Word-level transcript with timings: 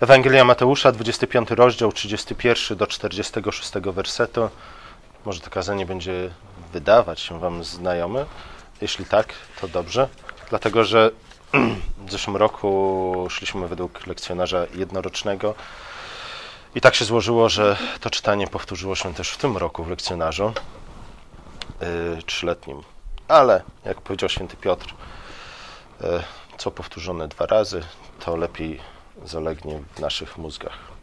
Ewangelia 0.00 0.44
Mateusza, 0.44 0.92
25 0.92 1.50
rozdział, 1.50 1.92
31 1.92 2.78
do 2.78 2.86
46 2.86 3.72
wersetu. 3.72 4.48
Może 5.24 5.40
to 5.40 5.50
kazanie 5.50 5.86
będzie 5.86 6.30
wydawać 6.72 7.20
się 7.20 7.40
Wam 7.40 7.64
znajome. 7.64 8.26
Jeśli 8.80 9.04
tak, 9.04 9.34
to 9.60 9.68
dobrze. 9.68 10.08
Dlatego, 10.50 10.84
że 10.84 11.10
w 12.06 12.12
zeszłym 12.12 12.36
roku 12.36 13.26
szliśmy 13.30 13.68
według 13.68 14.06
lekcjonarza 14.06 14.66
jednorocznego 14.74 15.54
i 16.74 16.80
tak 16.80 16.94
się 16.94 17.04
złożyło, 17.04 17.48
że 17.48 17.76
to 18.00 18.10
czytanie 18.10 18.46
powtórzyło 18.46 18.94
się 18.94 19.14
też 19.14 19.30
w 19.30 19.36
tym 19.36 19.56
roku 19.56 19.84
w 19.84 19.90
lekcjonarzu 19.90 20.52
yy, 21.80 22.22
trzyletnim. 22.26 22.82
Ale, 23.28 23.62
jak 23.84 24.00
powiedział 24.00 24.28
święty 24.28 24.56
Piotr, 24.56 24.94
yy, 26.00 26.22
co 26.58 26.70
powtórzone 26.70 27.28
dwa 27.28 27.46
razy, 27.46 27.82
to 28.24 28.36
lepiej 28.36 28.93
zalegnie 29.24 29.80
w 29.94 30.00
naszych 30.00 30.38
mózgach. 30.38 30.94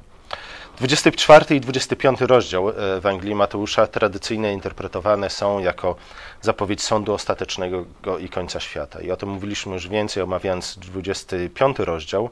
24 0.78 1.56
i 1.56 1.62
25 1.62 2.22
rozdział 2.22 2.70
Ewangelii 2.98 3.36
Mateusza 3.36 3.88
tradycyjnie 3.88 4.54
interpretowane 4.54 5.30
są 5.30 5.60
jako 5.60 5.96
zapowiedź 6.42 6.84
sądu 6.84 7.14
ostatecznego 7.14 7.86
i 8.20 8.30
końca 8.30 8.60
świata. 8.60 9.02
I 9.02 9.12
o 9.12 9.18
tym 9.18 9.30
mówiliśmy 9.30 9.74
już 9.74 9.88
więcej, 9.88 10.24
omawiając 10.24 10.78
25 10.78 11.80
rozdział. 11.80 12.30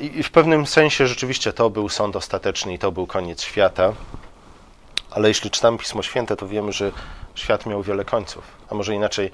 I 0.00 0.22
w 0.22 0.30
pewnym 0.30 0.66
sensie 0.66 1.06
rzeczywiście 1.06 1.52
to 1.52 1.70
był 1.70 1.88
sąd 1.88 2.16
ostateczny 2.16 2.74
i 2.74 2.78
to 2.78 2.92
był 2.92 3.06
koniec 3.06 3.42
świata. 3.42 3.92
Ale 5.10 5.28
jeśli 5.28 5.50
czytamy 5.50 5.78
Pismo 5.78 6.02
Święte, 6.02 6.36
to 6.36 6.48
wiemy, 6.48 6.72
że 6.72 6.92
świat 7.34 7.66
miał 7.66 7.82
wiele 7.82 8.04
końców. 8.04 8.44
A 8.70 8.74
może 8.74 8.94
inaczej, 8.94 9.30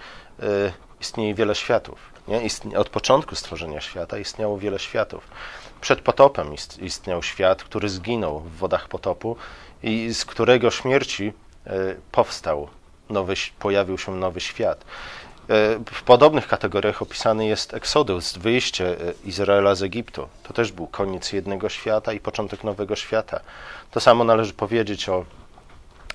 istnieje 1.00 1.34
wiele 1.34 1.54
światów. 1.54 1.98
Nie? 2.28 2.78
Od 2.78 2.88
początku 2.88 3.34
stworzenia 3.34 3.80
świata 3.80 4.18
istniało 4.18 4.58
wiele 4.58 4.78
światów. 4.78 5.28
Przed 5.80 6.00
potopem 6.00 6.54
istniał 6.80 7.22
świat, 7.22 7.64
który 7.64 7.88
zginął 7.88 8.40
w 8.40 8.56
wodach 8.56 8.88
potopu 8.88 9.36
i 9.82 10.14
z 10.14 10.24
którego 10.24 10.70
śmierci 10.70 11.32
powstał 12.12 12.68
nowy, 13.10 13.34
pojawił 13.58 13.98
się 13.98 14.16
nowy 14.16 14.40
świat. 14.40 14.84
W 15.92 16.02
podobnych 16.02 16.48
kategoriach 16.48 17.02
opisany 17.02 17.46
jest 17.46 17.74
Eksodus, 17.74 18.36
wyjście 18.36 18.96
Izraela 19.24 19.74
z 19.74 19.82
Egiptu. 19.82 20.28
To 20.42 20.52
też 20.52 20.72
był 20.72 20.86
koniec 20.86 21.32
jednego 21.32 21.68
świata 21.68 22.12
i 22.12 22.20
początek 22.20 22.64
nowego 22.64 22.96
świata. 22.96 23.40
To 23.90 24.00
samo 24.00 24.24
należy 24.24 24.52
powiedzieć 24.52 25.08
o 25.08 25.24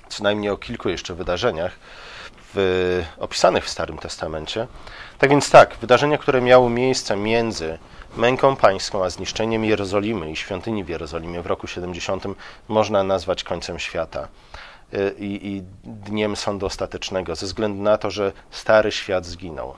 co 0.08 0.22
najmniej 0.22 0.50
o 0.50 0.56
kilku 0.56 0.88
jeszcze 0.88 1.14
wydarzeniach 1.14 1.72
w, 2.54 3.04
opisanych 3.18 3.64
w 3.64 3.68
Starym 3.68 3.98
Testamencie. 3.98 4.66
Tak 5.18 5.30
więc 5.30 5.50
tak, 5.50 5.76
wydarzenia, 5.80 6.18
które 6.18 6.40
miały 6.40 6.70
miejsce 6.70 7.16
między 7.16 7.78
męką 8.16 8.56
pańską 8.56 9.04
a 9.04 9.10
zniszczeniem 9.10 9.64
Jerozolimy 9.64 10.30
i 10.30 10.36
świątyni 10.36 10.84
w 10.84 10.88
Jerozolimie 10.88 11.42
w 11.42 11.46
roku 11.46 11.66
70 11.66 12.24
można 12.68 13.02
nazwać 13.02 13.44
końcem 13.44 13.78
świata 13.78 14.28
i, 15.18 15.48
i 15.48 15.62
dniem 15.84 16.36
sądu 16.36 16.66
ostatecznego, 16.66 17.34
ze 17.36 17.46
względu 17.46 17.82
na 17.82 17.98
to, 17.98 18.10
że 18.10 18.32
stary 18.50 18.92
świat 18.92 19.26
zginął, 19.26 19.74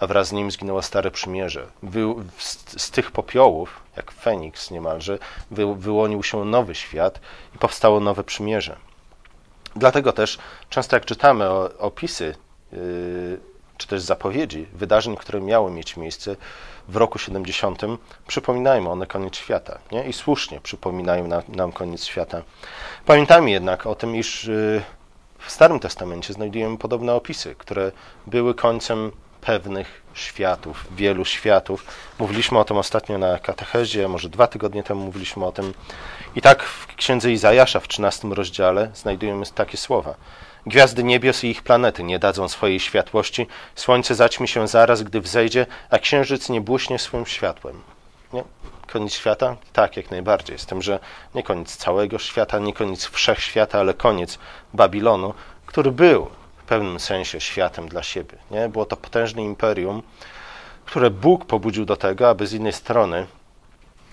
a 0.00 0.06
wraz 0.06 0.28
z 0.28 0.32
nim 0.32 0.50
zginęło 0.50 0.82
stare 0.82 1.10
przymierze. 1.10 1.66
Wy, 1.82 2.00
z, 2.38 2.82
z, 2.82 2.90
tych 2.90 3.10
popiołów, 3.10 3.80
jak 3.96 4.12
Feniks 4.12 4.70
niemalże, 4.70 5.18
wy, 5.50 5.74
wyłonił 5.74 6.22
się 6.22 6.44
nowy 6.44 6.74
świat 6.74 7.20
i 7.54 7.58
powstało 7.58 8.00
nowe 8.00 8.24
przymierze. 8.24 8.76
Dlatego 9.76 10.12
też 10.12 10.38
często 10.70 10.96
jak 10.96 11.04
czytamy 11.04 11.50
o, 11.50 11.70
opisy 11.78 12.34
yy, 12.72 13.40
czy 13.76 13.86
też 13.86 14.02
zapowiedzi 14.02 14.66
wydarzeń, 14.72 15.16
które 15.16 15.40
miały 15.40 15.70
mieć 15.70 15.96
miejsce 15.96 16.36
w 16.88 16.96
roku 16.96 17.18
70, 17.18 17.82
przypominajmy 18.26 18.88
one 18.88 19.06
koniec 19.06 19.36
świata. 19.36 19.78
Nie? 19.92 20.08
I 20.08 20.12
słusznie 20.12 20.60
przypominają 20.60 21.26
nam, 21.26 21.42
nam 21.48 21.72
koniec 21.72 22.04
świata. 22.04 22.42
Pamiętajmy 23.06 23.50
jednak 23.50 23.86
o 23.86 23.94
tym, 23.94 24.16
iż 24.16 24.44
yy, 24.44 24.82
w 25.38 25.50
Starym 25.50 25.80
Testamencie 25.80 26.32
znajdujemy 26.32 26.78
podobne 26.78 27.14
opisy, 27.14 27.54
które 27.58 27.92
były 28.26 28.54
końcem 28.54 29.12
pewnych 29.40 30.02
światów, 30.14 30.86
wielu 30.90 31.24
światów. 31.24 31.84
Mówiliśmy 32.18 32.58
o 32.58 32.64
tym 32.64 32.76
ostatnio 32.76 33.18
na 33.18 33.38
katechezie, 33.38 34.08
może 34.08 34.28
dwa 34.28 34.46
tygodnie 34.46 34.82
temu 34.82 35.04
mówiliśmy 35.04 35.44
o 35.44 35.52
tym. 35.52 35.74
I 36.36 36.40
tak 36.40 36.62
w 36.62 36.86
księdze 36.86 37.32
Izajasza 37.32 37.80
w 37.80 37.88
13 37.88 38.28
rozdziale 38.28 38.90
znajdujemy 38.94 39.46
takie 39.54 39.76
słowa. 39.76 40.14
Gwiazdy 40.66 41.04
niebios 41.04 41.44
i 41.44 41.48
ich 41.48 41.62
planety 41.62 42.02
nie 42.02 42.18
dadzą 42.18 42.48
swojej 42.48 42.80
światłości, 42.80 43.46
słońce 43.74 44.14
zaćmi 44.14 44.48
się 44.48 44.68
zaraz, 44.68 45.02
gdy 45.02 45.20
wzejdzie, 45.20 45.66
a 45.90 45.98
księżyc 45.98 46.48
nie 46.48 46.60
błyśnie 46.60 46.98
swym 46.98 47.26
światłem. 47.26 47.82
Nie? 48.32 48.44
Koniec 48.92 49.12
świata? 49.12 49.56
Tak, 49.72 49.96
jak 49.96 50.10
najbardziej. 50.10 50.58
Z 50.58 50.66
tym, 50.66 50.82
że 50.82 50.98
nie 51.34 51.42
koniec 51.42 51.76
całego 51.76 52.18
świata, 52.18 52.58
nie 52.58 52.72
koniec 52.72 53.04
wszechświata, 53.04 53.78
ale 53.78 53.94
koniec 53.94 54.38
Babilonu, 54.74 55.34
który 55.66 55.92
był 55.92 56.30
pewnym 56.70 57.00
sensie 57.00 57.40
światem 57.40 57.88
dla 57.88 58.02
siebie. 58.02 58.36
Nie? 58.50 58.68
Było 58.68 58.84
to 58.84 58.96
potężne 58.96 59.42
imperium, 59.42 60.02
które 60.84 61.10
Bóg 61.10 61.44
pobudził 61.44 61.84
do 61.84 61.96
tego, 61.96 62.28
aby 62.28 62.46
z 62.46 62.52
jednej 62.52 62.72
strony 62.72 63.26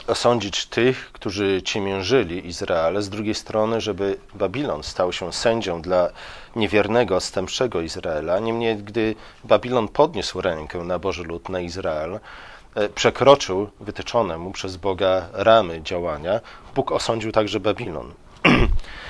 osądzić 0.07 0.65
tych, 0.65 1.11
którzy 1.11 1.61
ciemiężyli 1.61 2.47
Izrael, 2.47 3.01
z 3.01 3.09
drugiej 3.09 3.35
strony, 3.35 3.81
żeby 3.81 4.17
Babilon 4.33 4.83
stał 4.83 5.13
się 5.13 5.33
sędzią 5.33 5.81
dla 5.81 6.09
niewiernego, 6.55 7.15
odstępczego 7.15 7.81
Izraela. 7.81 8.39
Niemniej, 8.39 8.77
gdy 8.77 9.15
Babilon 9.43 9.87
podniósł 9.87 10.41
rękę 10.41 10.77
na 10.77 10.99
Boży 10.99 11.23
lud, 11.23 11.49
na 11.49 11.59
Izrael, 11.59 12.19
przekroczył 12.95 13.69
wytyczone 13.79 14.37
mu 14.37 14.51
przez 14.51 14.77
Boga 14.77 15.29
ramy 15.33 15.81
działania, 15.81 16.39
Bóg 16.75 16.91
osądził 16.91 17.31
także 17.31 17.59
Babilon. 17.59 18.13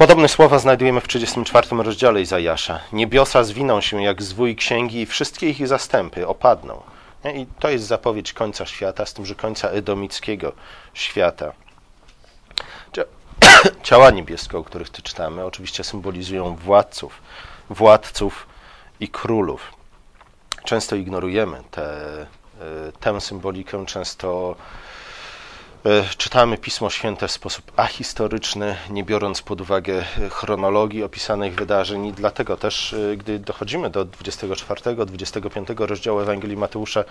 Podobne 0.00 0.28
słowa 0.28 0.58
znajdujemy 0.58 1.00
w 1.00 1.08
34 1.08 1.68
rozdziale 1.70 2.20
Izajasza. 2.20 2.80
Niebiosa 2.92 3.44
zwiną 3.44 3.80
się 3.80 4.02
jak 4.02 4.22
zwój 4.22 4.56
księgi 4.56 5.00
i 5.00 5.06
wszystkie 5.06 5.50
ich 5.50 5.68
zastępy 5.68 6.26
opadną. 6.26 6.82
I 7.34 7.46
to 7.58 7.70
jest 7.70 7.86
zapowiedź 7.86 8.32
końca 8.32 8.66
świata, 8.66 9.06
z 9.06 9.14
tym, 9.14 9.26
że 9.26 9.34
końca 9.34 9.68
edomickiego 9.68 10.52
świata. 10.94 11.52
Ciała 13.82 14.10
niebieskie, 14.10 14.58
o 14.58 14.64
których 14.64 14.90
tu 14.90 15.02
czytamy, 15.02 15.44
oczywiście 15.44 15.84
symbolizują 15.84 16.56
władców, 16.56 17.22
władców 17.70 18.46
i 19.00 19.08
królów. 19.08 19.72
Często 20.64 20.96
ignorujemy 20.96 21.62
te, 21.70 22.00
tę 23.00 23.20
symbolikę, 23.20 23.86
często 23.86 24.56
czytamy 26.16 26.58
Pismo 26.58 26.90
Święte 26.90 27.28
w 27.28 27.30
sposób 27.30 27.72
ahistoryczny, 27.76 28.76
nie 28.90 29.04
biorąc 29.04 29.42
pod 29.42 29.60
uwagę 29.60 30.04
chronologii 30.30 31.04
opisanych 31.04 31.54
wydarzeń 31.54 32.06
i 32.06 32.12
dlatego 32.12 32.56
też, 32.56 32.94
gdy 33.16 33.38
dochodzimy 33.38 33.90
do 33.90 34.06
24-25 34.06 35.86
rozdziału 35.86 36.20
Ewangelii 36.20 36.56
Mateusza, 36.56 37.04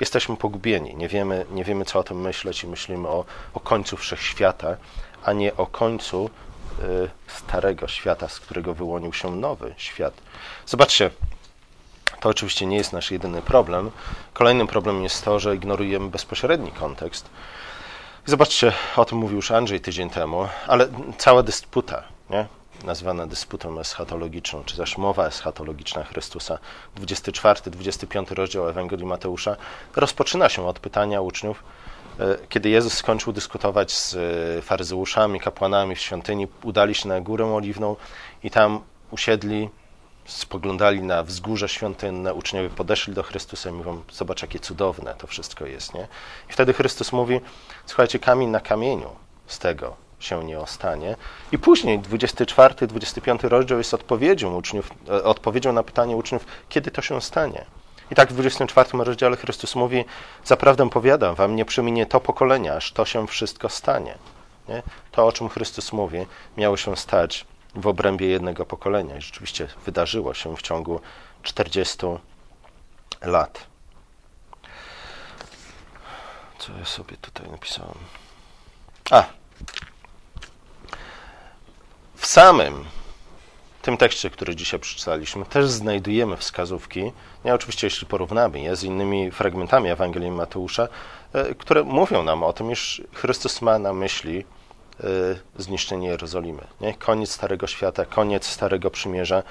jesteśmy 0.00 0.36
pogubieni. 0.36 0.94
Nie 0.96 1.08
wiemy, 1.08 1.46
nie 1.50 1.64
wiemy 1.64 1.84
co 1.84 1.98
o 1.98 2.02
tym 2.02 2.20
myśleć 2.20 2.64
i 2.64 2.66
myślimy 2.66 3.08
o, 3.08 3.24
o 3.54 3.60
końcu 3.60 3.96
wszechświata, 3.96 4.76
a 5.24 5.32
nie 5.32 5.56
o 5.56 5.66
końcu 5.66 6.30
y, 6.78 7.10
starego 7.26 7.88
świata, 7.88 8.28
z 8.28 8.40
którego 8.40 8.74
wyłonił 8.74 9.12
się 9.12 9.36
nowy 9.36 9.74
świat. 9.76 10.14
Zobaczcie, 10.66 11.10
to 12.20 12.28
oczywiście 12.28 12.66
nie 12.66 12.76
jest 12.76 12.92
nasz 12.92 13.10
jedyny 13.10 13.42
problem. 13.42 13.90
Kolejnym 14.32 14.66
problemem 14.66 15.02
jest 15.02 15.24
to, 15.24 15.40
że 15.40 15.56
ignorujemy 15.56 16.08
bezpośredni 16.08 16.72
kontekst. 16.72 17.30
Zobaczcie, 18.28 18.72
o 18.96 19.04
tym 19.04 19.18
mówił 19.18 19.36
już 19.36 19.50
Andrzej 19.50 19.80
tydzień 19.80 20.10
temu, 20.10 20.48
ale 20.66 20.88
cała 21.18 21.42
dysputa, 21.42 22.02
nie? 22.30 22.46
nazwana 22.84 23.26
dysputą 23.26 23.80
eschatologiczną, 23.80 24.64
czy 24.64 24.76
też 24.76 24.98
mowa 24.98 25.26
eschatologiczna 25.26 26.04
Chrystusa, 26.04 26.58
24-25 26.96 28.34
rozdział 28.34 28.68
Ewangelii 28.68 29.06
Mateusza, 29.06 29.56
rozpoczyna 29.96 30.48
się 30.48 30.66
od 30.66 30.78
pytania 30.78 31.20
uczniów, 31.20 31.64
kiedy 32.48 32.68
Jezus 32.68 32.92
skończył 32.92 33.32
dyskutować 33.32 33.92
z 33.92 34.16
faryzeuszami, 34.64 35.40
kapłanami 35.40 35.94
w 35.94 36.00
świątyni, 36.00 36.46
udali 36.62 36.94
się 36.94 37.08
na 37.08 37.20
górę 37.20 37.54
oliwną 37.54 37.96
i 38.42 38.50
tam 38.50 38.80
usiedli, 39.10 39.70
spoglądali 40.26 41.02
na 41.02 41.22
wzgórze 41.22 41.68
świątynne, 41.68 42.34
uczniowie 42.34 42.70
podeszli 42.70 43.14
do 43.14 43.22
Chrystusa 43.22 43.70
i 43.70 43.72
mówią, 43.72 44.02
zobacz 44.12 44.42
jakie 44.42 44.58
cudowne 44.58 45.14
to 45.18 45.26
wszystko 45.26 45.66
jest, 45.66 45.94
nie? 45.94 46.08
I 46.50 46.52
wtedy 46.52 46.72
Chrystus 46.72 47.12
mówi, 47.12 47.40
słuchajcie, 47.86 48.18
kamień 48.18 48.50
na 48.50 48.60
kamieniu 48.60 49.10
z 49.46 49.58
tego 49.58 49.96
się 50.18 50.44
nie 50.44 50.58
ostanie. 50.58 51.16
I 51.52 51.58
później 51.58 51.98
24, 51.98 52.86
25 52.86 53.42
rozdział 53.42 53.78
jest 53.78 53.94
odpowiedzią 53.94 54.56
uczniów, 54.56 54.90
odpowiedzią 55.24 55.72
na 55.72 55.82
pytanie 55.82 56.16
uczniów, 56.16 56.44
kiedy 56.68 56.90
to 56.90 57.02
się 57.02 57.20
stanie. 57.20 57.64
I 58.10 58.14
tak 58.14 58.28
w 58.28 58.32
24 58.32 59.04
rozdziale 59.04 59.36
Chrystus 59.36 59.74
mówi, 59.74 60.04
zaprawdę 60.44 60.90
powiadam 60.90 61.34
wam, 61.34 61.56
nie 61.56 61.64
przeminie 61.64 62.06
to 62.06 62.20
pokolenie, 62.20 62.72
aż 62.72 62.92
to 62.92 63.04
się 63.04 63.26
wszystko 63.26 63.68
stanie. 63.68 64.18
Nie? 64.68 64.82
To, 65.12 65.26
o 65.26 65.32
czym 65.32 65.48
Chrystus 65.48 65.92
mówi, 65.92 66.26
miało 66.56 66.76
się 66.76 66.96
stać 66.96 67.46
w 67.76 67.86
obrębie 67.86 68.26
jednego 68.26 68.66
pokolenia. 68.66 69.16
I 69.16 69.20
rzeczywiście 69.20 69.68
wydarzyło 69.84 70.34
się 70.34 70.56
w 70.56 70.62
ciągu 70.62 71.00
40 71.42 72.06
lat. 73.22 73.66
Co 76.58 76.72
ja 76.78 76.84
sobie 76.84 77.16
tutaj 77.16 77.50
napisałem? 77.50 77.98
A. 79.10 79.24
W 82.16 82.26
samym 82.26 82.84
tym 83.82 83.96
tekście, 83.96 84.30
który 84.30 84.56
dzisiaj 84.56 84.80
przeczytaliśmy, 84.80 85.44
też 85.44 85.66
znajdujemy 85.66 86.36
wskazówki, 86.36 87.12
nie 87.44 87.54
oczywiście 87.54 87.86
jeśli 87.86 88.06
porównamy 88.06 88.60
je 88.60 88.76
z 88.76 88.82
innymi 88.82 89.30
fragmentami 89.30 89.88
Ewangelii 89.88 90.30
Mateusza, 90.30 90.88
e, 91.32 91.54
które 91.54 91.82
mówią 91.82 92.22
nam 92.22 92.42
o 92.42 92.52
tym, 92.52 92.70
iż 92.70 93.02
Chrystus 93.14 93.62
ma 93.62 93.78
na 93.78 93.92
myśli 93.92 94.44
zniszczenie 95.58 96.08
Jerozolimy. 96.08 96.62
Nie? 96.80 96.94
Koniec 96.94 97.30
Starego 97.30 97.66
Świata, 97.66 98.04
koniec 98.04 98.46
Starego 98.46 98.90
Przymierza 98.90 99.42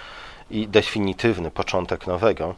i 0.50 0.68
definitywny 0.68 1.51
początek 1.51 2.07
nowego. 2.07 2.56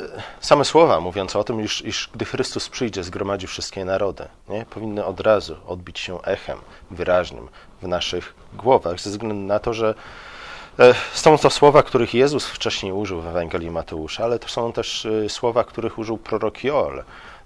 E, 0.00 0.22
same 0.40 0.64
słowa 0.64 1.00
mówiące 1.00 1.38
o 1.38 1.44
tym, 1.44 1.60
iż, 1.60 1.82
iż 1.82 2.10
gdy 2.14 2.24
Chrystus 2.24 2.68
przyjdzie, 2.68 3.04
zgromadzi 3.04 3.46
wszystkie 3.46 3.84
narody, 3.84 4.28
nie? 4.48 4.66
powinny 4.66 5.04
od 5.04 5.20
razu 5.20 5.56
odbić 5.66 5.98
się 5.98 6.22
echem 6.22 6.58
wyraźnym 6.90 7.48
w 7.82 7.88
naszych 7.88 8.34
głowach, 8.52 9.00
ze 9.00 9.10
względu 9.10 9.46
na 9.46 9.58
to, 9.58 9.74
że 9.74 9.94
e, 10.78 10.94
są 11.12 11.38
to 11.38 11.50
słowa, 11.50 11.82
których 11.82 12.14
Jezus 12.14 12.46
wcześniej 12.46 12.92
użył 12.92 13.20
w 13.20 13.26
Ewangelii 13.26 13.70
Mateusza, 13.70 14.24
ale 14.24 14.38
to 14.38 14.48
są 14.48 14.72
też 14.72 15.06
e, 15.06 15.28
słowa, 15.28 15.64
których 15.64 15.98
użył 15.98 16.18
prorok 16.18 16.64
Joel, 16.64 17.04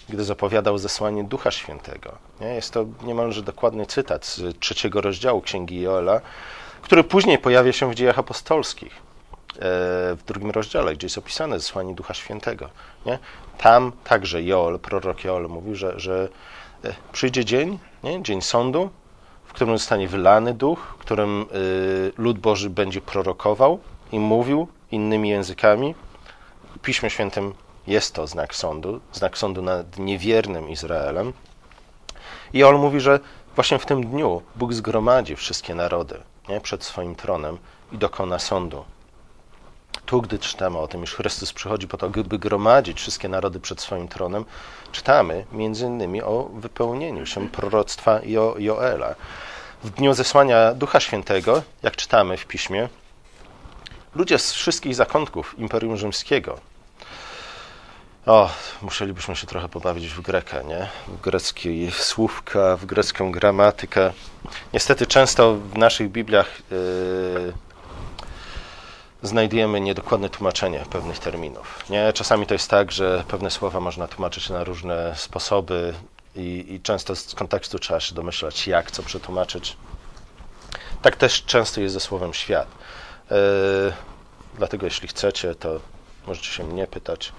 gdy 0.08 0.24
zapowiadał 0.24 0.78
zesłanie 0.78 1.24
Ducha 1.24 1.50
Świętego. 1.50 2.18
Nie? 2.40 2.46
Jest 2.46 2.72
to 2.72 2.86
niemalże 3.02 3.42
dokładny 3.42 3.86
cytat 3.86 4.26
z 4.26 4.58
trzeciego 4.58 5.00
rozdziału 5.00 5.40
Księgi 5.40 5.80
Joela, 5.80 6.20
który 6.82 7.04
później 7.04 7.38
pojawia 7.38 7.72
się 7.72 7.90
w 7.90 7.94
dziejach 7.94 8.18
apostolskich. 8.18 8.92
E, 8.92 9.60
w 10.16 10.18
drugim 10.26 10.50
rozdziale, 10.50 10.94
gdzie 10.94 11.06
jest 11.06 11.18
opisane 11.18 11.58
zesłanie 11.58 11.94
Ducha 11.94 12.14
Świętego. 12.14 12.68
Nie? 13.06 13.18
Tam 13.58 13.92
także 14.04 14.42
Joel, 14.42 14.78
prorok 14.78 15.24
Joel 15.24 15.48
mówił, 15.48 15.74
że, 15.74 16.00
że 16.00 16.28
e, 16.84 16.94
przyjdzie 17.12 17.44
dzień, 17.44 17.78
nie? 18.02 18.22
dzień 18.22 18.42
sądu, 18.42 18.90
w 19.44 19.52
którym 19.52 19.78
zostanie 19.78 20.08
wylany 20.08 20.54
duch, 20.54 20.94
w 20.98 21.00
którym 21.00 21.46
y, 21.54 22.12
lud 22.18 22.38
Boży 22.38 22.70
będzie 22.70 23.00
prorokował 23.00 23.78
i 24.12 24.18
mówił 24.18 24.68
innymi 24.90 25.28
językami. 25.28 25.94
W 26.76 26.78
Piśmie 26.78 27.10
Świętym 27.10 27.54
jest 27.88 28.14
to 28.14 28.26
znak 28.26 28.54
sądu, 28.54 29.00
znak 29.12 29.38
sądu 29.38 29.62
nad 29.62 29.98
niewiernym 29.98 30.68
Izraelem. 30.68 31.32
I 32.52 32.64
on 32.64 32.76
mówi, 32.76 33.00
że 33.00 33.20
właśnie 33.54 33.78
w 33.78 33.86
tym 33.86 34.06
dniu 34.06 34.42
Bóg 34.56 34.72
zgromadzi 34.72 35.36
wszystkie 35.36 35.74
narody 35.74 36.20
nie? 36.48 36.60
przed 36.60 36.84
swoim 36.84 37.14
tronem 37.14 37.58
i 37.92 37.98
dokona 37.98 38.38
sądu 38.38 38.84
tu, 40.08 40.22
gdy 40.22 40.38
czytamy 40.38 40.78
o 40.78 40.88
tym, 40.88 41.04
iż 41.04 41.14
Chrystus 41.14 41.52
przychodzi 41.52 41.88
po 41.88 41.96
to, 41.96 42.08
by 42.08 42.38
gromadzić 42.38 43.00
wszystkie 43.00 43.28
narody 43.28 43.60
przed 43.60 43.80
swoim 43.80 44.08
tronem, 44.08 44.44
czytamy 44.92 45.44
między 45.52 45.86
innymi 45.86 46.22
o 46.22 46.50
wypełnieniu 46.54 47.26
się 47.26 47.48
proroctwa 47.48 48.20
jo 48.24 48.54
Joela. 48.58 49.14
W 49.84 49.90
dniu 49.90 50.14
zesłania 50.14 50.74
Ducha 50.74 51.00
Świętego, 51.00 51.62
jak 51.82 51.96
czytamy 51.96 52.36
w 52.36 52.46
piśmie, 52.46 52.88
ludzie 54.14 54.38
z 54.38 54.52
wszystkich 54.52 54.94
zakątków 54.94 55.58
Imperium 55.58 55.96
Rzymskiego, 55.96 56.58
o, 58.28 58.50
musielibyśmy 58.82 59.36
się 59.36 59.46
trochę 59.46 59.68
pobawić 59.68 60.08
w 60.08 60.20
grekę, 60.20 60.64
nie? 60.64 60.88
W 61.08 61.20
greckie 61.20 61.90
słówka, 61.90 62.76
w 62.76 62.86
grecką 62.86 63.32
gramatykę. 63.32 64.12
Niestety 64.72 65.06
często 65.06 65.54
w 65.54 65.78
naszych 65.78 66.10
Bibliach 66.10 66.62
yy, 66.70 67.52
znajdujemy 69.22 69.80
niedokładne 69.80 70.28
tłumaczenie 70.28 70.84
pewnych 70.90 71.18
terminów. 71.18 71.90
Nie? 71.90 72.12
Czasami 72.12 72.46
to 72.46 72.54
jest 72.54 72.70
tak, 72.70 72.92
że 72.92 73.24
pewne 73.28 73.50
słowa 73.50 73.80
można 73.80 74.08
tłumaczyć 74.08 74.50
na 74.50 74.64
różne 74.64 75.14
sposoby 75.16 75.94
i, 76.36 76.66
i 76.68 76.80
często 76.80 77.16
z 77.16 77.34
kontekstu 77.34 77.78
trzeba 77.78 78.00
się 78.00 78.14
domyślać, 78.14 78.66
jak 78.66 78.90
co 78.90 79.02
przetłumaczyć. 79.02 79.76
Tak 81.02 81.16
też 81.16 81.44
często 81.44 81.80
jest 81.80 81.94
ze 81.94 82.00
słowem 82.00 82.34
świat. 82.34 82.68
Yy, 83.30 83.36
dlatego 84.54 84.86
jeśli 84.86 85.08
chcecie, 85.08 85.54
to 85.54 85.80
możecie 86.26 86.48
się 86.48 86.64
mnie 86.64 86.86
pytać, 86.86 87.32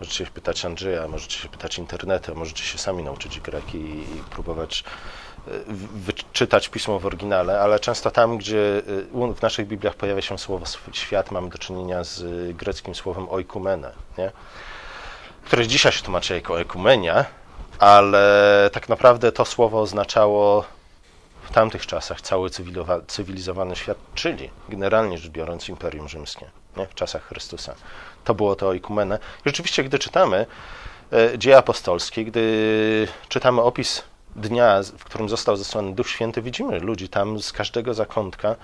możecie 0.00 0.24
się 0.24 0.30
pytać 0.30 0.64
Andrzeja, 0.64 1.08
możecie 1.08 1.38
się 1.38 1.48
pytać 1.48 1.78
internetu, 1.78 2.34
możecie 2.34 2.64
się 2.64 2.78
sami 2.78 3.02
nauczyć 3.02 3.40
greki 3.40 3.78
i, 3.78 4.00
i 4.00 4.22
próbować 4.30 4.84
wyczytać 5.94 6.68
pismo 6.68 6.98
w 6.98 7.06
oryginale, 7.06 7.60
ale 7.60 7.80
często 7.80 8.10
tam, 8.10 8.38
gdzie 8.38 8.82
y, 8.88 9.34
w 9.34 9.42
naszych 9.42 9.66
Bibliach 9.66 9.94
pojawia 9.94 10.22
się 10.22 10.38
słowo 10.38 10.66
świat, 10.92 11.30
mamy 11.30 11.48
do 11.48 11.58
czynienia 11.58 12.04
z 12.04 12.22
greckim 12.56 12.94
słowem 12.94 13.26
oikumene, 13.30 13.92
nie? 14.18 14.32
które 15.44 15.66
dzisiaj 15.66 15.92
się 15.92 16.02
tłumaczy 16.02 16.34
jako 16.34 16.54
oikumenia, 16.54 17.24
ale 17.78 18.70
tak 18.72 18.88
naprawdę 18.88 19.32
to 19.32 19.44
słowo 19.44 19.80
oznaczało 19.80 20.64
w 21.42 21.52
tamtych 21.52 21.86
czasach 21.86 22.20
cały 22.20 22.50
cywilizowany 23.06 23.76
świat, 23.76 23.98
czyli 24.14 24.50
generalnie 24.68 25.18
rzecz 25.18 25.32
biorąc 25.32 25.68
Imperium 25.68 26.08
Rzymskie, 26.08 26.50
nie? 26.76 26.86
w 26.86 26.94
czasach 26.94 27.22
Chrystusa. 27.28 27.74
To 28.28 28.34
było 28.34 28.56
to 28.56 28.68
oikumene. 28.68 29.18
Rzeczywiście, 29.46 29.84
gdy 29.84 29.98
czytamy 29.98 30.46
e, 31.12 31.38
dzieje 31.38 31.56
apostolskie, 31.56 32.24
gdy 32.24 33.08
czytamy 33.28 33.62
opis 33.62 34.02
dnia, 34.36 34.80
w 34.98 35.04
którym 35.04 35.28
został 35.28 35.56
zesłany 35.56 35.94
Duch 35.94 36.08
Święty, 36.08 36.42
widzimy 36.42 36.80
ludzi 36.80 37.08
tam 37.08 37.40
z 37.40 37.52
każdego 37.52 37.94
zakątka 37.94 38.56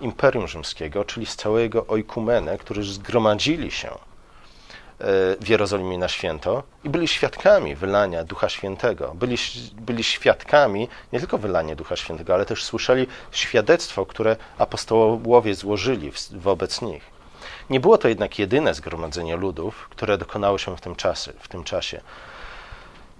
Imperium 0.00 0.48
Rzymskiego, 0.48 1.04
czyli 1.04 1.26
z 1.26 1.36
całego 1.36 1.86
oikumenę, 1.86 2.58
którzy 2.58 2.92
zgromadzili 2.92 3.70
się 3.70 3.88
e, 3.88 3.96
w 5.40 5.48
Jerozolimie 5.48 5.98
na 5.98 6.08
święto 6.08 6.62
i 6.84 6.90
byli 6.90 7.08
świadkami 7.08 7.76
wylania 7.76 8.24
Ducha 8.24 8.48
Świętego. 8.48 9.12
Byli, 9.14 9.36
byli 9.72 10.04
świadkami 10.04 10.88
nie 11.12 11.18
tylko 11.18 11.38
wylania 11.38 11.76
Ducha 11.76 11.96
Świętego, 11.96 12.34
ale 12.34 12.46
też 12.46 12.64
słyszeli 12.64 13.06
świadectwo, 13.30 14.06
które 14.06 14.36
apostołowie 14.58 15.54
złożyli 15.54 16.12
wobec 16.30 16.82
nich. 16.82 17.19
Nie 17.70 17.80
było 17.80 17.98
to 17.98 18.08
jednak 18.08 18.38
jedyne 18.38 18.74
zgromadzenie 18.74 19.36
ludów, 19.36 19.88
które 19.90 20.18
dokonało 20.18 20.58
się 20.58 20.76
w 20.76 20.80
tym, 20.80 20.96
czasie, 20.96 21.32
w 21.40 21.48
tym 21.48 21.64
czasie. 21.64 22.00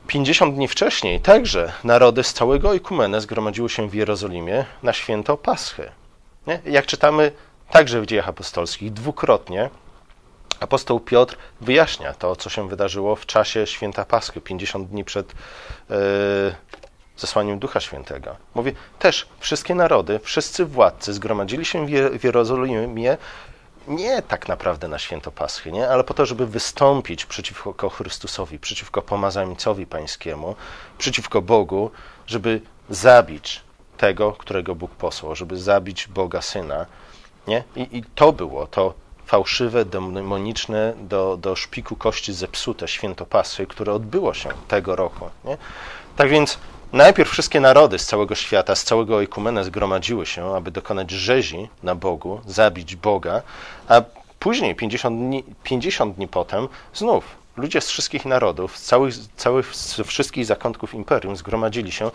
50 0.06 0.55
dni 0.55 0.69
wcześniej 0.69 1.20
także 1.20 1.73
narody 1.85 2.25
z 2.25 2.32
całego 2.32 2.69
Oikumene 2.69 3.20
zgromadziły 3.20 3.69
się 3.69 3.88
w 3.88 3.94
Jerozolimie 3.94 4.64
na 4.82 4.93
święto 4.93 5.37
Paschy. 5.37 5.91
Nie? 6.47 6.61
Jak 6.64 6.87
czytamy 6.87 7.32
także 7.70 8.00
w 8.00 8.06
dziejach 8.06 8.29
apostolskich, 8.29 8.93
dwukrotnie 8.93 9.70
apostoł 10.61 11.00
Piotr 11.00 11.37
wyjaśnia 11.61 12.14
to, 12.14 12.37
co 12.37 12.50
się 12.50 12.69
wydarzyło 12.69 13.17
w 13.17 13.26
czasie 13.26 13.67
święta 13.67 14.05
Paschy, 14.05 14.41
50 14.41 14.88
dni 14.88 15.05
przed 15.05 15.32
yy, 15.91 15.96
zesłaniem 17.17 17.58
Ducha 17.58 17.81
Świętego. 17.81 18.36
Mówi, 18.55 18.72
też 18.98 19.29
wszystkie 19.39 19.75
narody, 19.75 20.20
wszyscy 20.22 20.65
władcy 20.65 21.13
zgromadzili 21.13 21.65
się 21.65 21.86
w 22.19 22.25
Jerozolimie 22.25 23.17
nie 23.89 24.22
tak 24.22 24.49
naprawdę 24.49 24.89
na 24.89 24.99
święto 24.99 25.32
Paschy, 25.32 25.72
nie? 25.72 25.89
ale 25.89 26.05
po 26.05 26.15
to, 26.15 26.27
żeby 26.27 26.46
wystąpić 26.46 27.27
przeciwko 27.27 27.89
Chrystusowi, 27.89 28.58
przeciwko 28.58 29.03
pomazańcowi 29.03 29.87
pańskiemu, 29.87 30.55
przeciwko 30.99 31.43
Bogu, 31.43 31.91
żeby 32.27 32.60
zabić 32.91 33.60
tego, 33.96 34.32
którego 34.32 34.75
Bóg 34.75 34.91
posłał, 34.91 35.37
żeby 35.37 35.58
zabić 35.58 36.08
Boga 36.08 36.43
Syna. 36.43 36.87
Nie? 37.46 37.65
I, 37.77 37.96
I 37.99 38.05
to 38.15 38.32
było 38.32 38.67
to 38.67 38.94
fałszywe, 39.27 39.84
demoniczne, 39.84 40.94
do, 41.01 41.37
do 41.37 41.56
szpiku 41.56 41.96
kości 41.96 42.32
zepsute 42.32 42.89
święto 42.89 43.27
Paschy, 43.27 43.67
które 43.67 43.93
odbyło 43.93 44.34
się 44.34 44.49
tego 44.69 44.96
roku. 44.96 45.31
Nie? 45.44 45.56
Tak 46.17 46.29
więc 46.29 46.58
Najpierw 46.93 47.31
wszystkie 47.31 47.61
narody 47.61 47.99
z 47.99 48.06
całego 48.06 48.35
świata, 48.35 48.75
z 48.75 48.85
całego 48.85 49.17
oikumene 49.17 49.65
zgromadziły 49.65 50.27
się, 50.27 50.55
aby 50.55 50.70
dokonać 50.70 51.11
rzezi 51.11 51.69
na 51.82 51.94
Bogu, 51.94 52.41
zabić 52.47 52.97
Boga, 52.97 53.43
a 53.89 54.03
później, 54.39 54.75
50 54.75 55.19
dni, 55.19 55.44
50 55.63 56.17
dni 56.17 56.29
potem, 56.29 56.69
znów 56.94 57.25
ludzie 57.56 57.81
z 57.81 57.89
wszystkich 57.89 58.25
narodów, 58.25 58.79
z 58.79 58.82
całych, 58.82 59.15
całych, 59.37 59.77
z 59.77 60.01
wszystkich 60.01 60.47
zakątków 60.47 60.94
imperium 60.94 61.37
zgromadzili 61.37 61.93
się 61.93 62.11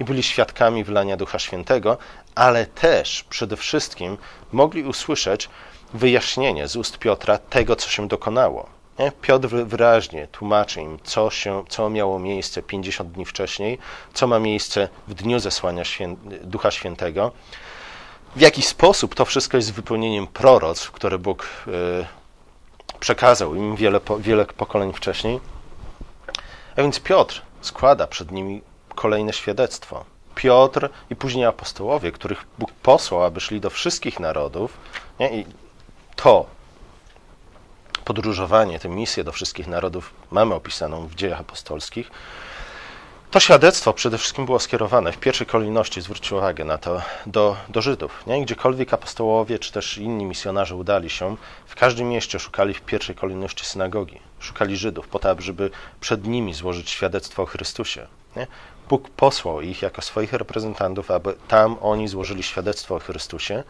i 0.00 0.04
byli 0.04 0.22
świadkami 0.22 0.84
wylania 0.84 1.16
Ducha 1.16 1.38
Świętego, 1.38 1.98
ale 2.34 2.66
też 2.66 3.24
przede 3.24 3.56
wszystkim 3.56 4.18
mogli 4.52 4.84
usłyszeć 4.84 5.48
wyjaśnienie 5.94 6.68
z 6.68 6.76
ust 6.76 6.98
Piotra 6.98 7.38
tego, 7.38 7.76
co 7.76 7.90
się 7.90 8.08
dokonało. 8.08 8.77
Nie? 8.98 9.12
Piotr 9.12 9.48
wyraźnie 9.48 10.26
tłumaczy 10.26 10.80
im, 10.80 10.98
co, 11.04 11.30
się, 11.30 11.64
co 11.68 11.90
miało 11.90 12.18
miejsce 12.18 12.62
50 12.62 13.12
dni 13.12 13.24
wcześniej, 13.24 13.78
co 14.14 14.26
ma 14.26 14.38
miejsce 14.38 14.88
w 15.08 15.14
dniu 15.14 15.38
zesłania 15.38 15.84
Świę 15.84 16.16
Ducha 16.42 16.70
Świętego, 16.70 17.32
w 18.36 18.40
jaki 18.40 18.62
sposób 18.62 19.14
to 19.14 19.24
wszystko 19.24 19.56
jest 19.56 19.72
wypełnieniem 19.72 20.26
proroctw, 20.26 20.90
które 20.90 21.18
Bóg 21.18 21.46
y, 21.66 22.06
przekazał 23.00 23.54
im 23.54 23.76
wiele, 23.76 24.00
wiele 24.18 24.44
pokoleń 24.44 24.92
wcześniej. 24.92 25.40
A 26.76 26.82
więc 26.82 27.00
Piotr 27.00 27.42
składa 27.60 28.06
przed 28.06 28.30
nimi 28.30 28.62
kolejne 28.94 29.32
świadectwo. 29.32 30.04
Piotr 30.34 30.90
i 31.10 31.16
później 31.16 31.44
apostołowie, 31.44 32.12
których 32.12 32.46
Bóg 32.58 32.72
posłał, 32.72 33.22
aby 33.22 33.40
szli 33.40 33.60
do 33.60 33.70
wszystkich 33.70 34.20
narodów, 34.20 34.76
nie? 35.20 35.38
i 35.40 35.46
to 36.16 36.46
podróżowanie, 38.08 38.78
tę 38.78 38.88
misję 38.88 39.24
do 39.24 39.32
wszystkich 39.32 39.66
narodów 39.66 40.14
mamy 40.30 40.54
opisaną 40.54 41.06
w 41.06 41.14
dziejach 41.14 41.40
apostolskich. 41.40 42.10
To 43.30 43.40
świadectwo 43.40 43.92
przede 43.92 44.18
wszystkim 44.18 44.46
było 44.46 44.58
skierowane 44.58 45.12
w 45.12 45.18
pierwszej 45.18 45.46
kolejności, 45.46 46.00
zwróćcie 46.00 46.36
uwagę 46.36 46.64
na 46.64 46.78
to, 46.78 47.02
do, 47.26 47.56
do 47.68 47.82
Żydów. 47.82 48.26
Nie? 48.26 48.42
Gdziekolwiek 48.42 48.94
apostołowie 48.94 49.58
czy 49.58 49.72
też 49.72 49.98
inni 49.98 50.24
misjonarze 50.24 50.74
udali 50.74 51.10
się, 51.10 51.36
w 51.66 51.74
każdym 51.74 52.08
mieście 52.08 52.38
szukali 52.38 52.74
w 52.74 52.80
pierwszej 52.80 53.14
kolejności 53.14 53.64
synagogi. 53.64 54.18
Szukali 54.40 54.76
Żydów 54.76 55.08
po 55.08 55.18
to, 55.18 55.36
żeby 55.38 55.70
przed 56.00 56.26
nimi 56.26 56.54
złożyć 56.54 56.90
świadectwo 56.90 57.42
o 57.42 57.46
Chrystusie. 57.46 58.06
Nie? 58.36 58.46
Bóg 58.88 59.10
posłał 59.10 59.60
ich 59.60 59.82
jako 59.82 60.02
swoich 60.02 60.32
reprezentantów, 60.32 61.10
aby 61.10 61.34
tam 61.48 61.76
oni 61.80 62.08
złożyli 62.08 62.42
świadectwo 62.42 62.94
o 62.94 62.98
Chrystusie. 62.98 63.64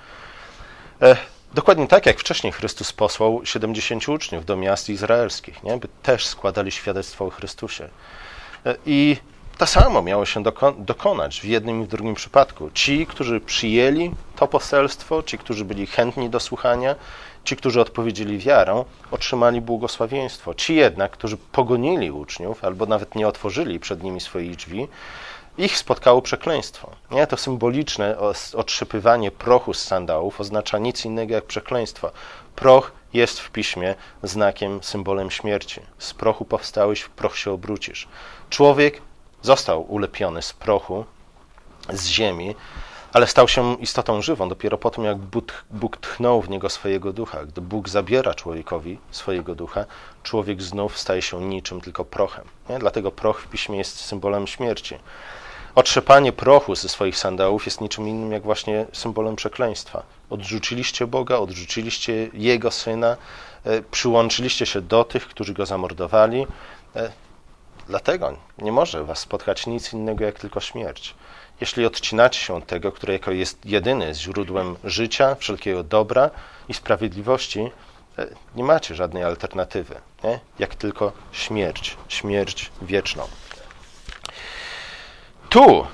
E, 1.03 1.17
dokładnie 1.55 1.87
tak, 1.87 2.07
jak 2.07 2.21
wcześniej 2.21 2.53
Chrystus 2.53 2.93
posłał 2.93 3.41
70 3.45 4.09
uczniów 4.09 4.45
do 4.45 4.57
miast 4.57 4.91
izraelskich, 4.91 5.63
nie? 5.63 5.77
by 5.77 5.89
też 6.03 6.27
składali 6.27 6.71
świadectwo 6.71 7.25
o 7.25 7.31
Chrystusie. 7.31 7.89
E, 8.67 8.77
I 8.87 9.17
to 9.59 9.67
samo 9.67 10.03
miało 10.03 10.27
się 10.27 10.43
dokonać 10.79 11.41
w 11.41 11.45
jednym 11.45 11.83
i 11.83 11.85
w 11.85 11.89
drugim 11.89 12.15
przypadku. 12.15 12.71
Ci, 12.75 13.07
którzy 13.07 13.41
przyjęli 13.41 14.11
to 14.37 14.49
poselstwo, 14.49 15.23
ci, 15.23 15.39
którzy 15.39 15.65
byli 15.65 15.87
chętni 15.87 16.31
do 16.31 16.41
słuchania, 16.41 16.95
ci, 17.45 17.57
którzy 17.57 17.81
odpowiedzieli 17.81 18.39
wiarą, 18.39 18.85
otrzymali 19.11 19.61
błogosławieństwo. 19.61 20.55
Ci 20.55 20.75
jednak, 20.75 21.11
którzy 21.11 21.37
pogonili 21.37 22.11
uczniów 22.11 22.65
albo 22.65 22.87
nawet 22.87 23.15
nie 23.15 23.29
otworzyli 23.29 23.81
przed 23.81 24.03
nimi 24.03 24.21
swoich 24.21 24.57
drzwi, 24.57 24.89
ich 25.59 25.79
spotkało 25.79 26.23
przekleństwo. 26.23 26.91
Nie? 27.11 27.27
To 27.27 27.37
symboliczne 27.37 28.17
otrzypywanie 28.55 29.31
prochu 29.31 29.75
z 29.75 29.83
sandałów 29.83 30.41
oznacza 30.41 30.79
nic 30.79 31.05
innego 31.05 31.35
jak 31.35 31.45
przekleństwo. 31.45 32.11
Proch 32.57 32.93
jest 33.13 33.41
w 33.41 33.51
piśmie 33.51 33.95
znakiem, 34.23 34.83
symbolem 34.83 35.31
śmierci. 35.31 35.81
Z 35.99 36.15
prochu 36.15 36.45
powstałeś, 36.45 37.01
w 37.01 37.11
proch 37.11 37.39
się 37.39 37.53
obrócisz. 37.53 38.09
Człowiek 38.51 39.03
został 39.43 39.93
ulepiony 39.93 40.43
z 40.43 40.53
prochu, 40.53 41.05
z 41.93 42.07
ziemi, 42.07 42.55
ale 43.13 43.27
stał 43.27 43.49
się 43.49 43.75
istotą 43.75 44.23
żywą 44.23 44.49
dopiero 44.49 44.79
po 44.79 44.91
tym, 44.91 45.05
jak 45.05 45.19
Bóg, 45.71 45.97
tchnął 45.97 46.43
w 46.43 46.49
niego 46.49 46.69
swojego 46.69 47.13
ducha. 47.13 47.45
Gdy 47.45 47.61
Bóg 47.61 47.89
zabiera 47.89 48.35
człowiekowi 48.35 48.99
swojego 49.11 49.55
ducha, 49.55 49.85
człowiek 50.23 50.63
znów 50.63 50.99
staje 50.99 51.23
się 51.23 51.41
niczym, 51.41 51.81
tylko 51.81 52.05
prochem. 52.05 52.45
Nie? 52.69 52.79
Dlatego 52.79 53.11
proch 53.13 53.41
w 53.41 53.49
piśmie 53.49 53.79
jest 53.79 54.01
symbolem 54.01 54.47
śmierci. 54.47 54.99
Otrzepanie 55.79 56.33
prochu 56.33 56.75
ze 56.75 56.89
swoich 56.89 57.19
sandałów 57.19 57.67
jest 57.67 57.81
niczym 57.81 58.09
innym 58.09 58.33
jak 58.33 58.43
właśnie 58.43 58.87
symbolem 58.93 59.37
przekleństwa. 59.37 60.03
Odrzuciliście 60.31 61.07
Boga, 61.07 61.37
odrzuciliście 61.37 62.31
Jego 62.33 62.71
Syna, 62.71 63.17
e, 63.65 63.83
przyłączyliście 63.83 64.67
się 64.67 64.81
do 64.81 65.05
tych, 65.05 65.29
którzy 65.29 65.55
Go 65.55 65.67
zamordowali. 65.67 66.47
E, 66.97 67.13
dlatego 67.87 68.37
nie 68.59 68.73
może 68.73 69.05
was 69.05 69.19
spotkać 69.19 69.67
nic 69.67 69.93
innego 69.93 70.25
jak 70.25 70.41
tylko 70.41 70.61
śmierć. 70.61 71.15
Jeśli 71.61 71.87
odcinacie 71.87 72.41
się 72.41 72.55
od 72.55 72.67
tego, 72.67 72.93
jako 73.09 73.31
jest 73.31 73.67
jedyny 73.67 74.15
źródłem 74.15 74.77
życia, 74.85 75.35
wszelkiego 75.35 75.83
dobra 75.83 76.31
i 76.69 76.75
sprawiedliwości, 76.75 77.71
e, 78.19 78.27
nie 78.55 78.65
macie 78.65 78.95
żadnej 78.95 79.25
alternatywy, 79.25 79.95
nie? 80.25 80.41
jak 80.59 80.75
tylko 80.75 81.13
śmierć, 81.33 81.97
śmierć 82.09 82.71
wieczną. 82.83 83.29
Tu, 85.49 85.87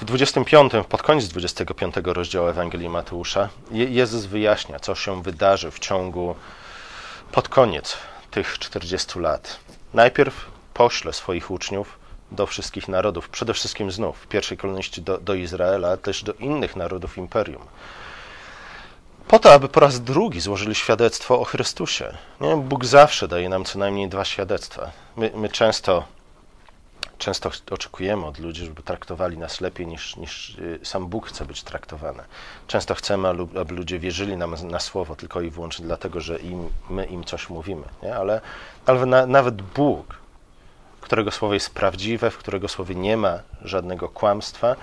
w 0.00 0.04
25, 0.04 0.72
pod 0.88 1.02
koniec 1.02 1.28
25 1.28 1.94
rozdziału 2.04 2.48
Ewangelii 2.48 2.88
Mateusza, 2.88 3.48
Jezus 3.70 4.24
wyjaśnia, 4.24 4.80
co 4.80 4.94
się 4.94 5.22
wydarzy 5.22 5.70
w 5.70 5.78
ciągu, 5.78 6.34
pod 7.32 7.48
koniec 7.48 7.96
tych 8.30 8.58
40 8.58 9.18
lat. 9.18 9.58
Najpierw 9.94 10.46
pośle 10.74 11.12
swoich 11.12 11.50
uczniów 11.50 11.98
do 12.30 12.46
wszystkich 12.46 12.88
narodów, 12.88 13.28
przede 13.28 13.54
wszystkim 13.54 13.90
znów 13.90 14.18
w 14.18 14.26
pierwszej 14.26 14.58
kolejności 14.58 15.02
do, 15.02 15.18
do 15.18 15.34
Izraela, 15.34 15.88
ale 15.88 15.98
też 15.98 16.24
do 16.24 16.32
innych 16.32 16.76
narodów 16.76 17.18
imperium. 17.18 17.62
Po 19.28 19.38
to, 19.38 19.52
aby 19.52 19.68
po 19.68 19.80
raz 19.80 20.00
drugi 20.00 20.40
złożyli 20.40 20.74
świadectwo 20.74 21.40
o 21.40 21.44
Chrystusie. 21.44 22.16
Nie? 22.40 22.56
Bóg 22.56 22.84
zawsze 22.84 23.28
daje 23.28 23.48
nam 23.48 23.64
co 23.64 23.78
najmniej 23.78 24.08
dwa 24.08 24.24
świadectwa. 24.24 24.90
My, 25.16 25.32
my 25.34 25.48
często 25.48 26.04
często 27.22 27.50
oczekujemy 27.70 28.26
od 28.26 28.38
ludzi, 28.38 28.64
żeby 28.64 28.82
traktowali 28.82 29.38
nas 29.38 29.60
lepiej 29.60 29.86
niż, 29.86 30.16
niż 30.16 30.58
y, 30.58 30.80
sam 30.82 31.06
Bóg 31.06 31.28
chce 31.28 31.44
być 31.44 31.62
traktowany. 31.62 32.22
Często 32.66 32.94
chcemy, 32.94 33.28
aby 33.60 33.74
ludzie 33.74 33.98
wierzyli 33.98 34.36
nam 34.36 34.54
na 34.68 34.80
słowo 34.80 35.16
tylko 35.16 35.40
i 35.40 35.50
wyłącznie 35.50 35.86
dlatego, 35.86 36.20
że 36.20 36.38
im, 36.38 36.68
my 36.90 37.06
im 37.06 37.24
coś 37.24 37.50
mówimy. 37.50 37.84
Nie? 38.02 38.16
Ale, 38.16 38.40
ale 38.86 39.06
na, 39.06 39.26
nawet 39.26 39.62
Bóg, 39.62 40.14
którego 41.00 41.30
słowo 41.30 41.54
jest 41.54 41.74
prawdziwe, 41.74 42.30
w 42.30 42.38
którego 42.38 42.68
słowie 42.68 42.94
nie 42.94 43.16
ma 43.16 43.38
żadnego 43.64 44.08
kłamstwa, 44.08 44.76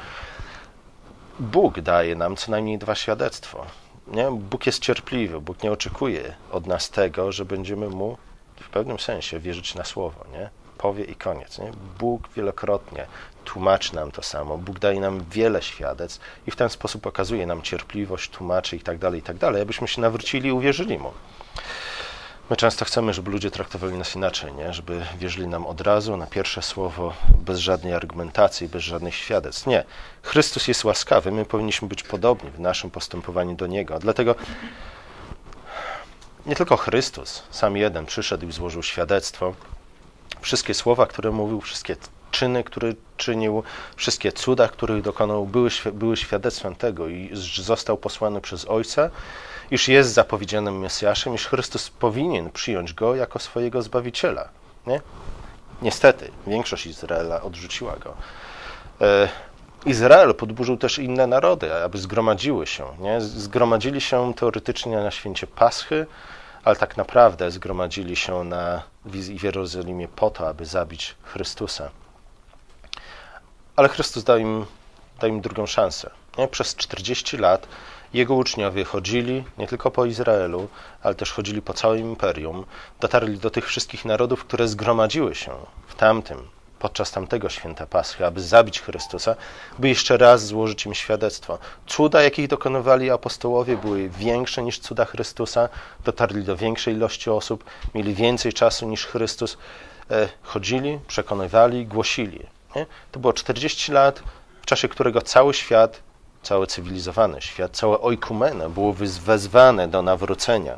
Bóg 1.39 1.81
daje 1.81 2.15
nam 2.15 2.35
co 2.35 2.51
najmniej 2.51 2.77
dwa 2.77 2.95
świadectwa. 2.95 3.65
Nie? 4.07 4.31
Bóg 4.31 4.65
jest 4.65 4.79
cierpliwy, 4.79 5.41
Bóg 5.41 5.63
nie 5.63 5.71
oczekuje 5.71 6.35
od 6.51 6.67
nas 6.67 6.89
tego, 6.89 7.31
że 7.31 7.45
będziemy 7.45 7.89
Mu 7.89 8.17
w 8.61 8.69
pewnym 8.69 8.99
sensie 8.99 9.39
wierzyć 9.39 9.75
na 9.75 9.83
słowo. 9.83 10.25
Nie? 10.31 10.49
Powie 10.79 11.03
i 11.03 11.15
koniec. 11.15 11.59
Nie? 11.59 11.71
Bóg 11.99 12.29
wielokrotnie 12.35 13.05
tłumaczy 13.45 13.95
nam 13.95 14.11
to 14.11 14.23
samo. 14.23 14.57
Bóg 14.57 14.79
daje 14.79 14.99
nam 14.99 15.25
wiele 15.31 15.61
świadectw 15.61 16.19
i 16.47 16.51
w 16.51 16.55
ten 16.55 16.69
sposób 16.69 17.07
okazuje 17.07 17.45
nam 17.45 17.61
cierpliwość, 17.61 18.29
tłumaczy 18.29 18.75
i 18.75 18.79
tak 18.79 18.97
dalej, 18.97 19.19
i 19.19 19.23
tak 19.23 19.37
dalej, 19.37 19.61
abyśmy 19.61 19.87
się 19.87 20.01
nawrócili 20.01 20.49
i 20.49 20.51
uwierzyli 20.51 20.99
Mu. 20.99 21.11
My 22.49 22.55
często 22.55 22.85
chcemy, 22.85 23.13
żeby 23.13 23.31
ludzie 23.31 23.51
traktowali 23.51 23.93
nas 23.93 24.15
inaczej, 24.15 24.53
nie? 24.53 24.73
żeby 24.73 25.05
wierzyli 25.19 25.47
nam 25.47 25.67
od 25.67 25.81
razu, 25.81 26.17
na 26.17 26.27
pierwsze 26.27 26.61
słowo, 26.61 27.13
bez 27.45 27.59
żadnej 27.59 27.93
argumentacji, 27.93 28.67
bez 28.67 28.83
żadnych 28.83 29.15
świadectw. 29.15 29.67
Nie. 29.67 29.83
Chrystus 30.23 30.67
jest 30.67 30.85
łaskawy, 30.85 31.31
my 31.31 31.45
powinniśmy 31.45 31.87
być 31.87 32.03
podobni 32.03 32.51
w 32.51 32.59
naszym 32.59 32.89
postępowaniu 32.91 33.55
do 33.55 33.67
Niego. 33.67 33.99
Dlatego 33.99 34.35
nie 36.45 36.55
tylko 36.55 36.77
Chrystus, 36.77 37.43
sam 37.51 37.77
jeden, 37.77 38.05
przyszedł 38.05 38.47
i 38.47 38.51
złożył 38.51 38.83
świadectwo, 38.83 39.53
Wszystkie 40.41 40.73
słowa, 40.73 41.05
które 41.05 41.31
mówił, 41.31 41.61
wszystkie 41.61 41.95
czyny, 42.31 42.63
które 42.63 42.93
czynił, 43.17 43.63
wszystkie 43.95 44.31
cuda, 44.31 44.67
których 44.67 45.01
dokonał, 45.01 45.45
były, 45.45 45.69
były 45.93 46.17
świadectwem 46.17 46.75
tego, 46.75 47.07
iż 47.07 47.61
został 47.61 47.97
posłany 47.97 48.41
przez 48.41 48.65
Ojca, 48.65 49.09
iż 49.71 49.87
jest 49.87 50.13
zapowiedzianym 50.13 50.79
Mesjaszem, 50.79 51.35
iż 51.35 51.47
Chrystus 51.47 51.89
powinien 51.89 52.49
przyjąć 52.49 52.93
go 52.93 53.15
jako 53.15 53.39
swojego 53.39 53.81
Zbawiciela. 53.81 54.49
Nie? 54.87 55.01
Niestety, 55.81 56.31
większość 56.47 56.85
Izraela 56.85 57.41
odrzuciła 57.41 57.95
go. 57.95 58.13
E, 59.01 59.29
Izrael 59.85 60.35
podburzył 60.35 60.77
też 60.77 60.99
inne 60.99 61.27
narody, 61.27 61.73
aby 61.73 61.97
zgromadziły 61.97 62.67
się. 62.67 62.85
Nie? 62.99 63.21
Zgromadzili 63.21 64.01
się 64.01 64.33
teoretycznie 64.33 64.97
na 64.97 65.11
święcie 65.11 65.47
Paschy, 65.47 66.05
ale 66.63 66.75
tak 66.75 66.97
naprawdę 66.97 67.51
zgromadzili 67.51 68.15
się 68.15 68.43
na, 68.43 68.83
w 69.05 69.43
Jerozolimie 69.43 70.07
po 70.07 70.29
to, 70.29 70.47
aby 70.47 70.65
zabić 70.65 71.15
Chrystusa. 71.23 71.89
Ale 73.75 73.89
Chrystus 73.89 74.23
dał 74.23 74.37
im, 74.37 74.65
dał 75.19 75.29
im 75.29 75.41
drugą 75.41 75.65
szansę. 75.65 76.09
Przez 76.51 76.75
40 76.75 77.37
lat 77.37 77.67
jego 78.13 78.35
uczniowie 78.35 78.83
chodzili 78.83 79.43
nie 79.57 79.67
tylko 79.67 79.91
po 79.91 80.05
Izraelu, 80.05 80.67
ale 81.03 81.15
też 81.15 81.31
chodzili 81.31 81.61
po 81.61 81.73
całym 81.73 82.01
imperium, 82.01 82.65
dotarli 82.99 83.37
do 83.37 83.49
tych 83.49 83.67
wszystkich 83.67 84.05
narodów, 84.05 84.45
które 84.45 84.67
zgromadziły 84.67 85.35
się 85.35 85.51
w 85.87 85.95
tamtym 85.95 86.47
podczas 86.79 87.11
tamtego 87.11 87.49
święta 87.49 87.85
Paschy, 87.85 88.25
aby 88.25 88.41
zabić 88.41 88.81
Chrystusa, 88.81 89.35
by 89.79 89.89
jeszcze 89.89 90.17
raz 90.17 90.45
złożyć 90.45 90.85
im 90.85 90.93
świadectwo. 90.93 91.57
Cuda, 91.87 92.21
jakich 92.21 92.47
dokonywali 92.47 93.11
apostołowie, 93.11 93.77
były 93.77 94.09
większe 94.09 94.63
niż 94.63 94.79
cuda 94.79 95.05
Chrystusa, 95.05 95.69
dotarli 96.05 96.43
do 96.43 96.57
większej 96.57 96.93
ilości 96.93 97.29
osób, 97.29 97.63
mieli 97.95 98.13
więcej 98.13 98.53
czasu 98.53 98.85
niż 98.85 99.05
Chrystus, 99.05 99.57
e, 100.11 100.29
chodzili, 100.43 100.99
przekonywali, 101.07 101.85
głosili. 101.85 102.39
Nie? 102.75 102.85
To 103.11 103.19
było 103.19 103.33
40 103.33 103.91
lat, 103.91 104.23
w 104.61 104.65
czasie 104.65 104.87
którego 104.87 105.21
cały 105.21 105.53
świat, 105.53 106.01
cały 106.43 106.67
cywilizowany 106.67 107.41
świat, 107.41 107.77
całe 107.77 108.01
oikumene 108.01 108.69
było 108.69 108.93
wezwane 109.25 109.87
do 109.87 110.01
nawrócenia. 110.01 110.77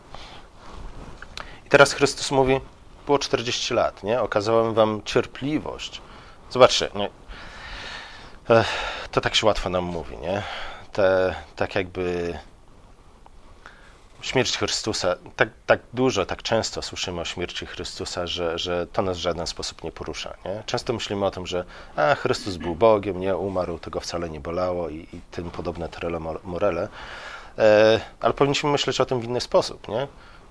I 1.65 1.70
teraz 1.70 1.93
Chrystus 1.93 2.31
mówi, 2.31 2.62
było 3.05 3.20
40 3.20 3.74
lat, 3.74 4.03
nie? 4.03 4.22
Okazałem 4.22 4.74
wam 4.74 5.01
cierpliwość. 5.05 6.01
Zobaczcie, 6.50 6.89
nie? 6.96 7.10
to 9.12 9.22
tak 9.22 9.36
się 9.36 9.46
łatwo 9.46 9.70
nam 9.70 9.84
mówi, 9.84 10.17
nie? 10.17 10.43
Te, 10.93 11.36
tak 11.55 11.75
jakby 11.75 12.38
śmierć 14.22 14.58
Chrystusa, 14.58 15.15
tak, 15.36 15.50
tak 15.65 15.79
dużo, 15.93 16.25
tak 16.25 16.43
często 16.43 16.81
słyszymy 16.81 17.22
o 17.22 17.25
śmierci 17.25 17.65
Chrystusa, 17.65 18.27
że, 18.27 18.58
że 18.58 18.88
to 18.88 19.01
nas 19.01 19.17
w 19.17 19.22
żaden 19.22 19.48
sposób 19.48 19.84
nie 19.84 19.91
porusza. 19.91 20.34
Nie? 20.46 20.63
Często 20.65 20.93
myślimy 20.93 21.25
o 21.25 21.31
tym, 21.31 21.48
że 21.48 21.65
a, 21.96 22.15
Chrystus 22.15 22.58
był 22.58 22.75
Bogiem, 22.75 23.20
nie 23.20 23.38
umarł, 23.38 23.79
tego 23.79 24.00
wcale 24.00 24.29
nie 24.29 24.39
bolało 24.39 24.89
i, 24.89 24.96
i 25.13 25.22
tym 25.31 25.51
podobne 25.51 25.89
trele 25.89 26.20
morele, 26.43 26.88
e, 27.58 28.00
ale 28.20 28.34
powinniśmy 28.34 28.72
myśleć 28.72 29.01
o 29.01 29.05
tym 29.05 29.20
w 29.20 29.24
inny 29.24 29.41
sposób. 29.41 29.88
Nie? 29.88 30.08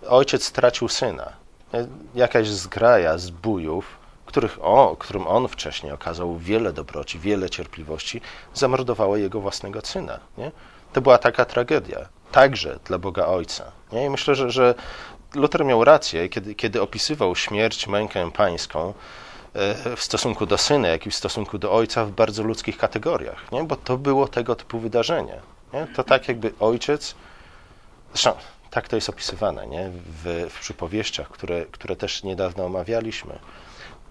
Ojciec 0.09 0.45
stracił 0.45 0.88
syna, 0.88 1.33
Jakaś 2.15 2.49
zgraja 2.49 3.19
zbójów, 3.19 4.00
których 4.27 4.59
o, 4.62 4.97
którym 4.99 5.27
on 5.27 5.49
wcześniej 5.49 5.93
okazał 5.93 6.39
wiele 6.39 6.73
dobroci, 6.73 7.19
wiele 7.19 7.50
cierpliwości, 7.50 8.21
zamordowała 8.55 9.19
jego 9.19 9.41
własnego 9.41 9.81
syna. 9.81 10.21
Nie? 10.39 10.53
To 10.93 11.00
była 11.00 11.19
taka 11.19 11.45
tragedia, 11.45 12.09
także 12.33 12.79
dla 12.85 12.99
Boga 12.99 13.27
Ojca. 13.27 13.73
Nie? 13.93 14.05
I 14.05 14.11
myślę, 14.11 14.35
że, 14.35 14.50
że 14.50 14.75
Luther 15.35 15.65
miał 15.65 15.85
rację, 15.85 16.29
kiedy, 16.29 16.55
kiedy 16.55 16.83
opisywał 16.83 17.37
śmierć, 17.37 17.87
mękę 17.87 18.31
pańską 18.31 18.95
e, 19.55 19.97
w 19.97 20.03
stosunku 20.03 20.47
do 20.47 20.59
syna, 20.59 20.89
jak 20.89 21.07
i 21.07 21.11
w 21.11 21.15
stosunku 21.15 21.59
do 21.59 21.73
ojca 21.73 22.05
w 22.05 22.11
bardzo 22.11 22.43
ludzkich 22.43 22.79
kategoriach, 22.79 23.53
nie? 23.53 23.65
bo 23.65 23.77
to 23.77 23.99
było 23.99 24.29
tego 24.29 24.57
typu 24.57 24.79
wydarzenie. 24.79 25.41
Nie? 25.73 25.87
To 25.97 26.05
tak 26.05 26.29
jakby 26.29 26.53
ojciec, 26.61 27.15
zresztą 28.12 28.33
tak 28.71 28.89
to 28.89 28.97
jest 28.97 29.09
opisywane 29.09 29.67
nie? 29.67 29.91
W, 30.25 30.47
w 30.50 30.61
przypowieściach, 30.61 31.29
które, 31.29 31.67
które 31.67 31.97
też 31.97 32.23
niedawno 32.23 32.65
omawialiśmy. 32.65 33.39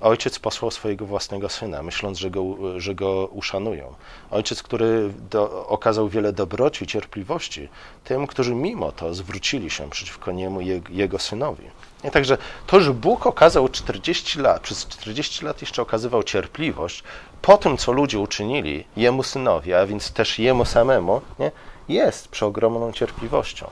Ojciec 0.01 0.39
posłał 0.39 0.71
swojego 0.71 1.05
własnego 1.05 1.49
syna, 1.49 1.83
myśląc, 1.83 2.17
że 2.17 2.31
go, 2.31 2.43
że 2.77 2.95
go 2.95 3.27
uszanują. 3.27 3.93
Ojciec, 4.31 4.63
który 4.63 5.13
do, 5.29 5.67
okazał 5.67 6.09
wiele 6.09 6.33
dobroci 6.33 6.87
cierpliwości 6.87 7.69
tym, 8.03 8.27
którzy 8.27 8.55
mimo 8.55 8.91
to 8.91 9.13
zwrócili 9.13 9.69
się 9.69 9.89
przeciwko 9.89 10.31
niemu, 10.31 10.61
je, 10.61 10.81
jego 10.89 11.19
synowi. 11.19 11.63
I 12.03 12.11
także 12.11 12.37
to, 12.67 12.81
że 12.81 12.93
Bóg 12.93 13.27
okazał 13.27 13.69
40 13.69 14.39
lat, 14.39 14.61
przez 14.61 14.87
40 14.87 15.45
lat 15.45 15.61
jeszcze 15.61 15.81
okazywał 15.81 16.23
cierpliwość 16.23 17.03
po 17.41 17.57
tym, 17.57 17.77
co 17.77 17.91
ludzie 17.91 18.19
uczynili 18.19 18.85
jemu 18.97 19.23
synowi, 19.23 19.73
a 19.73 19.85
więc 19.85 20.11
też 20.11 20.39
jemu 20.39 20.65
samemu, 20.65 21.21
nie, 21.39 21.51
jest 21.89 22.27
przeogromną 22.27 22.91
cierpliwością. 22.91 23.69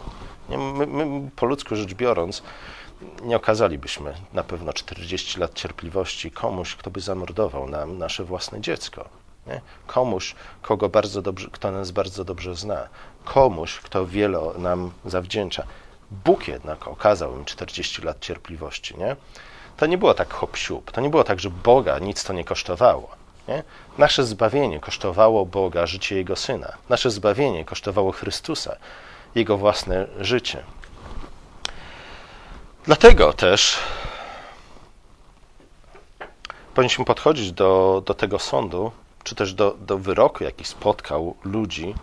My, 0.49 0.87
my, 0.87 1.31
po 1.35 1.45
ludzku 1.45 1.75
rzecz 1.75 1.93
biorąc, 1.93 2.43
nie 3.23 3.35
okazalibyśmy 3.35 4.13
na 4.33 4.43
pewno 4.43 4.73
40 4.73 5.39
lat 5.39 5.53
cierpliwości 5.53 6.31
komuś, 6.31 6.75
kto 6.75 6.91
by 6.91 7.01
zamordował 7.01 7.69
nam 7.69 7.97
nasze 7.97 8.23
własne 8.23 8.61
dziecko. 8.61 9.09
Nie? 9.47 9.61
Komuś, 9.87 10.35
kogo 10.61 10.89
bardzo 10.89 11.21
dobrze, 11.21 11.47
kto 11.51 11.71
nas 11.71 11.91
bardzo 11.91 12.23
dobrze 12.23 12.55
zna. 12.55 12.87
Komuś, 13.25 13.75
kto 13.75 14.05
wiele 14.05 14.39
nam 14.57 14.91
zawdzięcza. 15.05 15.63
Bóg 16.11 16.47
jednak 16.47 16.87
okazał 16.87 17.37
im 17.37 17.45
40 17.45 18.01
lat 18.01 18.19
cierpliwości. 18.19 18.97
Nie? 18.97 19.15
To 19.77 19.85
nie 19.85 19.97
było 19.97 20.13
tak 20.13 20.33
hop 20.33 20.57
-siup. 20.57 20.81
To 20.91 21.01
nie 21.01 21.09
było 21.09 21.23
tak, 21.23 21.39
że 21.39 21.49
Boga 21.49 21.99
nic 21.99 22.23
to 22.23 22.33
nie 22.33 22.43
kosztowało. 22.43 23.09
Nie? 23.47 23.63
Nasze 23.97 24.25
zbawienie 24.25 24.79
kosztowało 24.79 25.45
Boga 25.45 25.85
życie 25.85 26.15
Jego 26.15 26.35
Syna. 26.35 26.73
Nasze 26.89 27.11
zbawienie 27.11 27.65
kosztowało 27.65 28.11
Chrystusa, 28.11 28.77
Jego 29.37 29.57
własne 29.57 30.07
życie. 30.19 30.63
Dlatego 32.85 33.33
też 33.33 33.77
powinniśmy 36.75 37.05
podchodzić 37.05 37.51
do, 37.51 38.03
do 38.05 38.13
tego 38.13 38.39
sądu, 38.39 38.91
czy 39.23 39.35
też 39.35 39.53
do, 39.53 39.75
do 39.79 39.97
wyroku, 39.97 40.43
jaki 40.43 40.65
spotkał 40.65 41.35
ludzi 41.43 41.95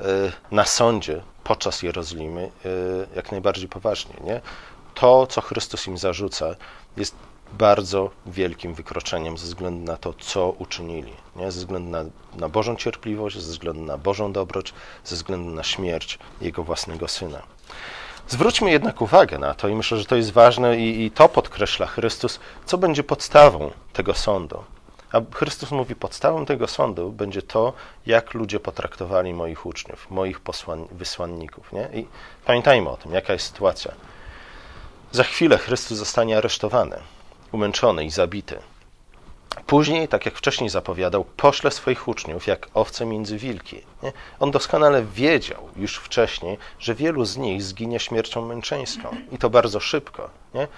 y, 0.00 0.04
na 0.50 0.64
sądzie 0.64 1.22
podczas 1.44 1.82
Jerozolimy, 1.82 2.50
y, 2.66 3.06
jak 3.16 3.32
najbardziej 3.32 3.68
poważnie. 3.68 4.14
Nie? 4.24 4.40
To, 4.94 5.26
co 5.26 5.40
Chrystus 5.40 5.86
im 5.86 5.98
zarzuca, 5.98 6.46
jest 6.96 7.14
bardzo 7.52 8.10
wielkim 8.26 8.74
wykroczeniem 8.74 9.38
ze 9.38 9.46
względu 9.46 9.92
na 9.92 9.96
to, 9.96 10.12
co 10.12 10.48
uczynili. 10.48 11.12
Nie? 11.36 11.52
Ze 11.52 11.58
względu 11.58 11.90
na, 11.90 12.04
na 12.36 12.48
Bożą 12.48 12.76
cierpliwość, 12.76 13.36
ze 13.36 13.52
względu 13.52 13.82
na 13.82 13.98
Bożą 13.98 14.32
dobroć, 14.32 14.74
ze 15.04 15.16
względu 15.16 15.50
na 15.50 15.62
śmierć 15.62 16.18
Jego 16.40 16.64
własnego 16.64 17.08
Syna. 17.08 17.42
Zwróćmy 18.28 18.70
jednak 18.70 19.00
uwagę 19.02 19.38
na 19.38 19.54
to 19.54 19.68
i 19.68 19.74
myślę, 19.74 19.98
że 19.98 20.04
to 20.04 20.16
jest 20.16 20.32
ważne 20.32 20.78
i, 20.78 21.04
i 21.04 21.10
to 21.10 21.28
podkreśla 21.28 21.86
Chrystus, 21.86 22.40
co 22.66 22.78
będzie 22.78 23.02
podstawą 23.02 23.70
tego 23.92 24.14
sądu. 24.14 24.64
A 25.12 25.20
Chrystus 25.34 25.70
mówi, 25.70 25.94
podstawą 25.94 26.46
tego 26.46 26.66
sądu 26.66 27.12
będzie 27.12 27.42
to, 27.42 27.72
jak 28.06 28.34
ludzie 28.34 28.60
potraktowali 28.60 29.34
moich 29.34 29.66
uczniów, 29.66 30.10
moich 30.10 30.40
wysłanników. 30.90 31.72
Nie? 31.72 31.88
I 31.94 32.06
pamiętajmy 32.44 32.90
o 32.90 32.96
tym, 32.96 33.14
jaka 33.14 33.32
jest 33.32 33.46
sytuacja. 33.46 33.92
Za 35.12 35.24
chwilę 35.24 35.58
Chrystus 35.58 35.98
zostanie 35.98 36.38
aresztowany, 36.38 36.96
umęczony 37.52 38.04
i 38.04 38.10
zabity. 38.10 38.58
Później, 39.66 40.08
tak 40.08 40.26
jak 40.26 40.34
wcześniej 40.34 40.70
zapowiadał, 40.70 41.24
pośle 41.24 41.70
swoich 41.70 42.08
uczniów 42.08 42.46
jak 42.46 42.68
owce 42.74 43.06
między 43.06 43.38
wilki. 43.38 43.82
Nie? 44.02 44.12
On 44.40 44.50
doskonale 44.50 45.04
wiedział 45.04 45.68
już 45.76 45.96
wcześniej, 45.96 46.58
że 46.78 46.94
wielu 46.94 47.24
z 47.24 47.36
nich 47.36 47.62
zginie 47.62 48.00
śmiercią 48.00 48.46
męczeńską 48.46 49.16
i 49.32 49.38
to 49.38 49.50
bardzo 49.50 49.80
szybko. 49.80 50.30
Nie? 50.54 50.68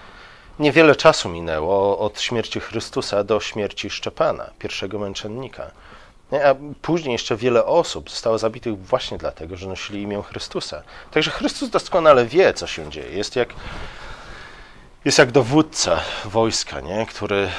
Niewiele 0.59 0.95
czasu 0.95 1.29
minęło 1.29 1.99
od 1.99 2.21
śmierci 2.21 2.59
Chrystusa 2.59 3.23
do 3.23 3.39
śmierci 3.39 3.89
Szczepana, 3.89 4.49
pierwszego 4.59 4.99
męczennika. 4.99 5.71
Nie? 6.31 6.45
A 6.45 6.55
później 6.81 7.11
jeszcze 7.11 7.35
wiele 7.35 7.65
osób 7.65 8.09
zostało 8.09 8.37
zabitych 8.37 8.85
właśnie 8.85 9.17
dlatego, 9.17 9.57
że 9.57 9.67
nosili 9.67 10.01
imię 10.01 10.23
Chrystusa. 10.29 10.83
Także 11.11 11.31
Chrystus 11.31 11.69
doskonale 11.69 12.25
wie, 12.25 12.53
co 12.53 12.67
się 12.67 12.89
dzieje. 12.89 13.09
Jest 13.17 13.35
jak, 13.35 13.49
jest 15.05 15.17
jak 15.17 15.31
dowódca 15.31 15.99
wojska, 16.25 16.81
nie? 16.81 17.05
który 17.05 17.49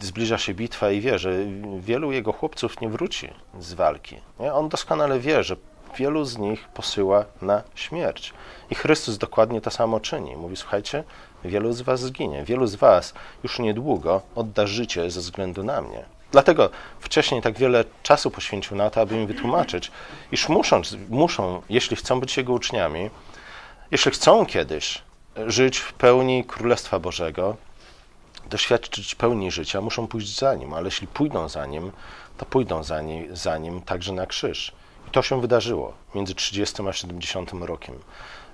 zbliża 0.00 0.38
się 0.38 0.54
bitwa 0.54 0.90
i 0.90 1.00
wie, 1.00 1.18
że 1.18 1.32
wielu 1.78 2.12
jego 2.12 2.32
chłopców 2.32 2.80
nie 2.80 2.88
wróci 2.88 3.28
z 3.60 3.74
walki. 3.74 4.16
Nie? 4.40 4.52
On 4.52 4.68
doskonale 4.68 5.20
wie, 5.20 5.44
że 5.44 5.56
wielu 5.98 6.24
z 6.24 6.38
nich 6.38 6.68
posyła 6.68 7.24
na 7.42 7.62
śmierć. 7.74 8.32
I 8.70 8.74
Chrystus 8.74 9.18
dokładnie 9.18 9.60
to 9.60 9.70
samo 9.70 10.00
czyni. 10.00 10.36
Mówi, 10.36 10.56
słuchajcie, 10.56 11.04
wielu 11.44 11.72
z 11.72 11.82
was 11.82 12.00
zginie, 12.00 12.44
wielu 12.44 12.66
z 12.66 12.74
was 12.74 13.14
już 13.42 13.58
niedługo 13.58 14.22
odda 14.34 14.66
życie 14.66 15.10
ze 15.10 15.20
względu 15.20 15.64
na 15.64 15.82
mnie. 15.82 16.04
Dlatego 16.32 16.70
wcześniej 17.00 17.42
tak 17.42 17.58
wiele 17.58 17.84
czasu 18.02 18.30
poświęcił 18.30 18.76
na 18.76 18.90
to, 18.90 19.00
aby 19.00 19.16
im 19.16 19.26
wytłumaczyć, 19.26 19.90
iż 20.32 20.48
muszą, 20.48 20.82
muszą 21.08 21.62
jeśli 21.68 21.96
chcą 21.96 22.20
być 22.20 22.36
Jego 22.36 22.52
uczniami, 22.52 23.10
jeśli 23.90 24.10
chcą 24.10 24.46
kiedyś 24.46 25.02
żyć 25.46 25.78
w 25.78 25.92
pełni 25.92 26.44
Królestwa 26.44 26.98
Bożego, 26.98 27.56
doświadczyć 28.50 29.14
pełni 29.14 29.50
życia, 29.50 29.80
muszą 29.80 30.06
pójść 30.06 30.38
za 30.38 30.54
nim, 30.54 30.74
ale 30.74 30.84
jeśli 30.84 31.06
pójdą 31.06 31.48
za 31.48 31.66
nim, 31.66 31.92
to 32.38 32.46
pójdą 32.46 32.82
za 32.84 33.00
nim, 33.02 33.36
za 33.36 33.58
nim 33.58 33.82
także 33.82 34.12
na 34.12 34.26
krzyż. 34.26 34.72
I 35.08 35.10
to 35.10 35.22
się 35.22 35.40
wydarzyło 35.40 35.92
między 36.14 36.34
30 36.34 36.82
a 36.88 36.92
70 36.92 37.52
rokiem. 37.60 37.94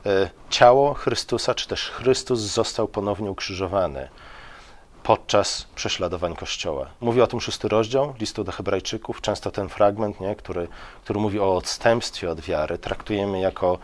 E, 0.06 0.30
ciało 0.50 0.94
Chrystusa, 0.94 1.54
czy 1.54 1.68
też 1.68 1.90
Chrystus 1.90 2.40
został 2.40 2.88
ponownie 2.88 3.30
ukrzyżowany 3.30 4.08
podczas 5.02 5.66
prześladowań 5.74 6.36
Kościoła. 6.36 6.86
Mówi 7.00 7.20
o 7.20 7.26
tym 7.26 7.40
szósty 7.40 7.68
rozdział 7.68 8.14
listu 8.18 8.44
do 8.44 8.52
Hebrajczyków. 8.52 9.20
Często 9.20 9.50
ten 9.50 9.68
fragment, 9.68 10.20
nie, 10.20 10.36
który, 10.36 10.68
który 11.04 11.20
mówi 11.20 11.40
o 11.40 11.56
odstępstwie 11.56 12.30
od 12.30 12.40
wiary, 12.40 12.78
traktujemy 12.78 13.40
jako 13.40 13.78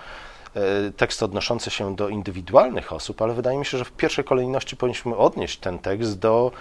tekst 0.97 1.23
odnoszący 1.23 1.71
się 1.71 1.97
do 1.97 2.09
indywidualnych 2.09 2.93
osób, 2.93 3.23
ale 3.23 3.35
wydaje 3.35 3.59
mi 3.59 3.67
się, 3.67 3.79
że 3.79 3.85
w 3.85 3.93
pierwszej 3.93 4.25
kolejności 4.25 4.77
powinniśmy 4.77 5.17
odnieść 5.17 5.59
ten 5.59 5.79
tekst 5.79 6.19
do, 6.19 6.53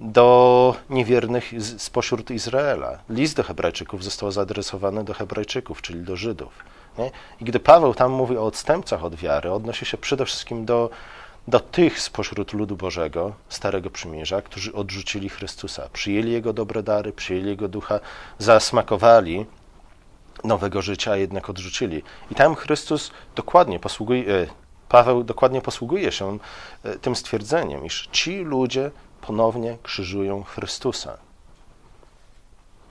do 0.00 0.74
niewiernych 0.90 1.52
spośród 1.78 2.30
Izraela. 2.30 2.98
List 3.10 3.36
do 3.36 3.42
Hebrajczyków 3.42 4.04
został 4.04 4.30
zaadresowany 4.30 5.04
do 5.04 5.14
Hebrajczyków, 5.14 5.82
czyli 5.82 6.00
do 6.00 6.16
Żydów. 6.16 6.52
Nie? 6.98 7.10
I 7.40 7.44
gdy 7.44 7.60
Paweł 7.60 7.94
tam 7.94 8.12
mówi 8.12 8.36
o 8.36 8.46
odstępcach 8.46 9.04
od 9.04 9.14
wiary, 9.14 9.52
odnosi 9.52 9.86
się 9.86 9.98
przede 9.98 10.24
wszystkim 10.24 10.64
do, 10.64 10.90
do 11.48 11.60
tych 11.60 12.00
spośród 12.00 12.52
ludu 12.52 12.76
Bożego, 12.76 13.32
Starego 13.48 13.90
Przymierza, 13.90 14.42
którzy 14.42 14.72
odrzucili 14.72 15.28
Chrystusa, 15.28 15.88
przyjęli 15.92 16.32
Jego 16.32 16.52
dobre 16.52 16.82
dary, 16.82 17.12
przyjęli 17.12 17.46
Jego 17.46 17.68
ducha, 17.68 18.00
zasmakowali 18.38 19.46
nowego 20.44 20.82
życia, 20.82 21.16
jednak 21.16 21.50
odrzucili. 21.50 22.02
I 22.30 22.34
tam 22.34 22.54
Chrystus 22.54 23.10
dokładnie 23.36 23.78
posługuje, 23.78 24.34
e, 24.34 24.46
Paweł 24.88 25.24
dokładnie 25.24 25.60
posługuje 25.60 26.12
się 26.12 26.38
e, 26.84 26.98
tym 26.98 27.16
stwierdzeniem, 27.16 27.84
iż 27.84 28.08
ci 28.12 28.36
ludzie 28.38 28.90
ponownie 29.20 29.78
krzyżują 29.82 30.42
Chrystusa. 30.42 31.18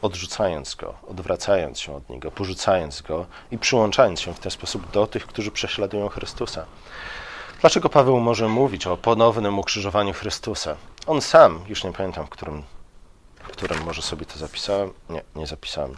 Odrzucając 0.01 0.75
go, 0.75 0.93
odwracając 1.07 1.79
się 1.79 1.95
od 1.95 2.09
niego, 2.09 2.31
porzucając 2.31 3.01
go 3.01 3.25
i 3.51 3.57
przyłączając 3.57 4.21
się 4.21 4.33
w 4.33 4.39
ten 4.39 4.51
sposób 4.51 4.91
do 4.91 5.07
tych, 5.07 5.27
którzy 5.27 5.51
prześladują 5.51 6.09
Chrystusa. 6.09 6.65
Dlaczego 7.61 7.89
Paweł 7.89 8.19
może 8.19 8.47
mówić 8.47 8.87
o 8.87 8.97
ponownym 8.97 9.59
ukrzyżowaniu 9.59 10.13
Chrystusa? 10.13 10.75
On 11.07 11.21
sam, 11.21 11.59
już 11.67 11.83
nie 11.83 11.93
pamiętam 11.93 12.25
w 12.25 12.29
którym 12.29 12.63
którym 13.47 13.83
może 13.83 14.01
sobie 14.01 14.25
to 14.25 14.39
zapisałem. 14.39 14.93
Nie, 15.09 15.21
nie 15.35 15.47
zapisałem. 15.47 15.95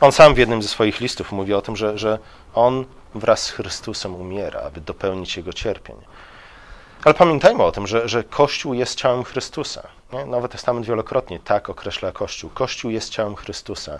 On 0.00 0.12
sam 0.12 0.34
w 0.34 0.38
jednym 0.38 0.62
ze 0.62 0.68
swoich 0.68 1.00
listów 1.00 1.32
mówi 1.32 1.54
o 1.54 1.62
tym, 1.62 1.76
że, 1.76 1.98
że 1.98 2.18
on 2.54 2.84
wraz 3.14 3.42
z 3.42 3.50
Chrystusem 3.50 4.14
umiera, 4.14 4.60
aby 4.60 4.80
dopełnić 4.80 5.36
jego 5.36 5.52
cierpień. 5.52 5.96
Ale 7.04 7.14
pamiętajmy 7.14 7.62
o 7.62 7.72
tym, 7.72 7.86
że, 7.86 8.08
że 8.08 8.24
Kościół 8.24 8.74
jest 8.74 8.94
ciałem 8.94 9.24
Chrystusa. 9.24 9.88
Nie? 10.12 10.26
Nowy 10.26 10.48
Testament 10.48 10.86
wielokrotnie 10.86 11.40
tak 11.40 11.70
określa 11.70 12.12
Kościół. 12.12 12.50
Kościół 12.50 12.90
jest 12.90 13.10
ciałem 13.10 13.36
Chrystusa. 13.36 13.98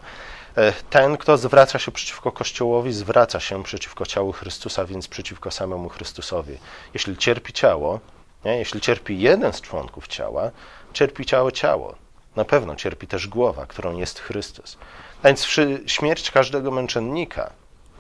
E, 0.57 0.73
ten, 0.73 1.17
kto 1.17 1.39
zwraca 1.39 1.79
się 1.79 1.93
przeciwko 1.93 2.33
Kościołowi, 2.33 2.93
zwraca 2.93 3.41
się 3.41 3.63
przeciwko 3.63 4.07
ciału 4.07 4.33
Chrystusa, 4.33 4.85
więc 4.85 5.09
przeciwko 5.09 5.51
samemu 5.51 5.89
Chrystusowi. 5.89 6.59
Jeśli 6.95 7.17
cierpi 7.17 7.53
ciało, 7.53 8.01
Nie? 8.45 8.57
Jeśli 8.57 8.81
cierpi 8.81 9.21
jeden 9.21 9.53
z 9.53 9.61
członków 9.61 10.09
ciała, 10.09 10.51
cierpi 10.93 11.25
całe 11.25 11.53
ciało. 11.53 11.95
Na 12.37 12.45
pewno 12.45 12.77
cierpi 12.77 13.07
też 13.07 13.29
głowa, 13.29 13.67
którą 13.67 13.97
jest 13.97 14.21
Chrystus. 14.21 14.79
A 15.23 15.27
więc 15.27 15.47
śmierć 15.87 16.31
każdego 16.31 16.71
męczennika 16.71 17.51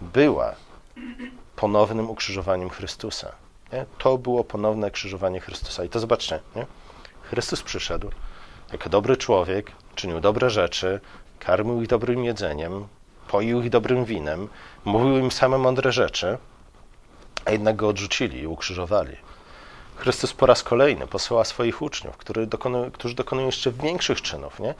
była 0.00 0.54
ponownym 1.56 2.10
ukrzyżowaniem 2.10 2.70
Chrystusa. 2.70 3.32
Nie? 3.72 3.86
To 3.98 4.18
było 4.18 4.44
ponowne 4.44 4.90
krzyżowanie 4.90 5.40
Chrystusa. 5.40 5.84
I 5.84 5.88
to 5.88 6.00
zobaczcie, 6.00 6.40
nie? 6.56 6.66
Chrystus 7.22 7.62
przyszedł 7.62 8.10
jako 8.72 8.88
dobry 8.88 9.16
człowiek, 9.16 9.72
czynił 9.94 10.20
dobre 10.20 10.50
rzeczy, 10.50 11.00
karmił 11.38 11.82
ich 11.82 11.88
dobrym 11.88 12.24
jedzeniem, 12.24 12.88
poił 13.28 13.62
ich 13.62 13.70
dobrym 13.70 14.04
winem, 14.04 14.48
mówił 14.84 15.18
im 15.18 15.30
same 15.30 15.58
mądre 15.58 15.92
rzeczy, 15.92 16.38
a 17.44 17.50
jednak 17.50 17.76
go 17.76 17.88
odrzucili 17.88 18.40
i 18.40 18.46
ukrzyżowali. 18.46 19.16
Chrystus 19.96 20.32
po 20.32 20.46
raz 20.46 20.62
kolejny 20.62 21.06
posyła 21.06 21.44
swoich 21.44 21.82
uczniów, 21.82 22.16
dokonują, 22.46 22.90
którzy 22.90 23.14
dokonują 23.14 23.46
jeszcze 23.46 23.72
większych 23.72 24.22
czynów, 24.22 24.60
nie? 24.60 24.74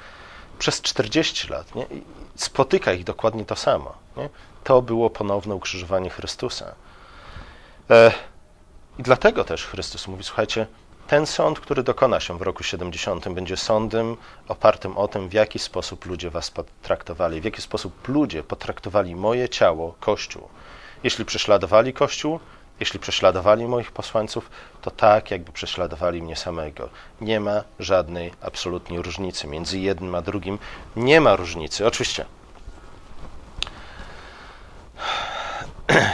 Przez 0.58 0.82
40 0.82 1.48
lat, 1.48 1.74
nie? 1.74 1.82
I 1.82 2.02
spotyka 2.36 2.92
ich 2.92 3.04
dokładnie 3.04 3.44
to 3.44 3.56
samo, 3.56 3.94
nie? 4.16 4.28
To 4.64 4.82
było 4.82 5.10
ponowne 5.10 5.54
ukrzyżowanie 5.54 6.10
Chrystusa. 6.10 6.74
E, 7.90 8.12
I 8.98 9.02
dlatego 9.02 9.44
też 9.44 9.66
Chrystus 9.66 10.08
mówi, 10.08 10.24
słuchajcie, 10.24 10.66
ten 11.10 11.26
sąd, 11.26 11.60
który 11.60 11.82
dokona 11.82 12.20
się 12.20 12.38
w 12.38 12.42
roku 12.42 12.62
70, 12.62 13.28
będzie 13.28 13.56
sądem 13.56 14.16
opartym 14.48 14.98
o 14.98 15.08
tym, 15.08 15.28
w 15.28 15.32
jaki 15.32 15.58
sposób 15.58 16.06
ludzie 16.06 16.30
was 16.30 16.50
potraktowali, 16.50 17.40
w 17.40 17.44
jaki 17.44 17.62
sposób 17.62 18.08
ludzie 18.08 18.42
potraktowali 18.42 19.16
moje 19.16 19.48
ciało, 19.48 19.94
Kościół. 20.00 20.48
Jeśli 21.04 21.24
prześladowali 21.24 21.92
Kościół, 21.92 22.40
jeśli 22.80 23.00
prześladowali 23.00 23.66
moich 23.66 23.92
posłańców, 23.92 24.50
to 24.82 24.90
tak, 24.90 25.30
jakby 25.30 25.52
prześladowali 25.52 26.22
mnie 26.22 26.36
samego. 26.36 26.88
Nie 27.20 27.40
ma 27.40 27.64
żadnej 27.78 28.32
absolutnie 28.42 29.02
różnicy 29.02 29.46
między 29.46 29.78
jednym 29.78 30.14
a 30.14 30.22
drugim. 30.22 30.58
Nie 30.96 31.20
ma 31.20 31.36
różnicy. 31.36 31.86
Oczywiście. 31.86 32.24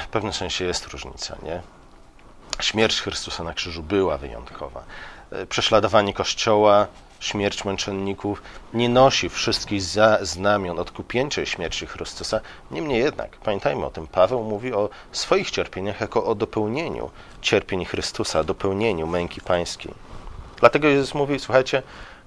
W 0.04 0.06
pewnym 0.10 0.32
sensie 0.32 0.64
jest 0.64 0.86
różnica, 0.86 1.36
nie? 1.42 1.62
Śmierć 2.60 3.00
Chrystusa 3.00 3.44
na 3.44 3.54
krzyżu 3.54 3.82
była 3.82 4.18
wyjątkowa. 4.18 4.84
Prześladowanie 5.48 6.14
Kościoła, 6.14 6.86
śmierć 7.20 7.64
męczenników 7.64 8.42
nie 8.74 8.88
nosi 8.88 9.28
wszystkich 9.28 9.82
znamion 10.20 10.78
odkupieńczej 10.78 11.46
śmierci 11.46 11.86
Chrystusa. 11.86 12.40
Niemniej 12.70 13.00
jednak, 13.00 13.36
pamiętajmy 13.36 13.86
o 13.86 13.90
tym, 13.90 14.06
Paweł 14.06 14.42
mówi 14.42 14.72
o 14.72 14.88
swoich 15.12 15.50
cierpieniach 15.50 16.00
jako 16.00 16.24
o 16.24 16.34
dopełnieniu 16.34 17.10
cierpień 17.40 17.84
Chrystusa, 17.84 18.44
dopełnieniu 18.44 19.06
męki 19.06 19.40
pańskiej. 19.40 19.94
Dlatego 20.60 20.88
Jezus 20.88 21.14
mówi, 21.14 21.38
słuchajcie, 21.38 21.82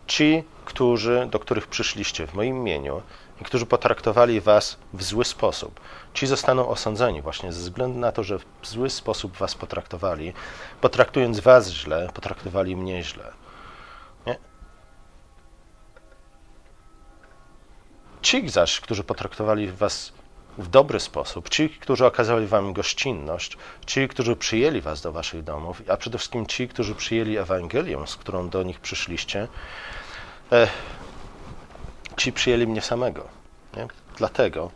ci, 0.08 0.44
którzy, 0.66 1.28
do 1.32 1.40
których 1.40 1.68
przyszliście 1.68 2.28
w 2.28 2.34
moim 2.34 2.58
imieniu 2.58 3.02
i 3.42 3.44
którzy 3.44 3.66
potraktowali 3.66 4.42
was 4.42 4.78
w 4.94 5.04
zły 5.04 5.26
sposób, 5.26 5.80
ci 6.14 6.28
zostaną 6.28 6.68
osądzeni 6.68 7.22
właśnie 7.22 7.54
ze 7.54 7.60
względu 7.60 8.00
na 8.00 8.12
to, 8.12 8.24
że 8.24 8.40
w 8.40 8.68
zły 8.68 8.90
sposób 8.90 9.38
was 9.38 9.56
potraktowali. 9.56 10.34
Potraktując 10.82 11.40
was 11.40 11.70
źle, 11.70 12.10
potraktowali 12.14 12.76
mnie 12.76 13.04
źle. 13.04 13.39
Ci 18.22 18.50
zaś, 18.50 18.80
którzy 18.80 19.04
potraktowali 19.04 19.72
was 19.72 20.14
w 20.58 20.68
dobry 20.68 21.00
sposób, 21.00 21.50
ci, 21.50 21.70
którzy 21.70 22.06
okazali 22.06 22.48
wam 22.48 22.74
gościnność, 22.74 23.58
ci, 23.86 24.08
którzy 24.08 24.36
przyjęli 24.36 24.82
was 24.82 25.02
do 25.02 25.12
waszych 25.12 25.44
domów, 25.44 25.82
a 25.90 25.98
przede 25.98 26.18
wszystkim 26.18 26.46
ci, 26.46 26.68
którzy 26.68 26.96
przyjęli 26.96 27.38
Ewangelię, 27.38 27.98
z 28.06 28.16
którą 28.16 28.50
do 28.50 28.64
nich 28.64 28.80
przyszliście, 28.80 29.48
e, 30.52 30.68
ci 32.18 32.34
przyjęli 32.34 32.68
mnie 32.68 32.82
samego. 32.82 33.28
Nie? 33.78 33.88
Dlatego 34.18 34.72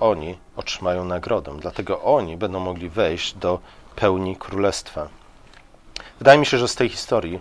oni 0.00 0.38
otrzymają 0.56 1.04
nagrodę, 1.04 1.56
dlatego 1.60 2.02
oni 2.02 2.36
będą 2.36 2.60
mogli 2.60 2.88
wejść 2.88 3.34
do 3.34 3.60
pełni 3.96 4.36
królestwa. 4.36 5.08
Wydaje 6.18 6.38
mi 6.38 6.46
się, 6.46 6.58
że 6.58 6.68
z 6.68 6.74
tej 6.74 6.88
historii 6.88 7.40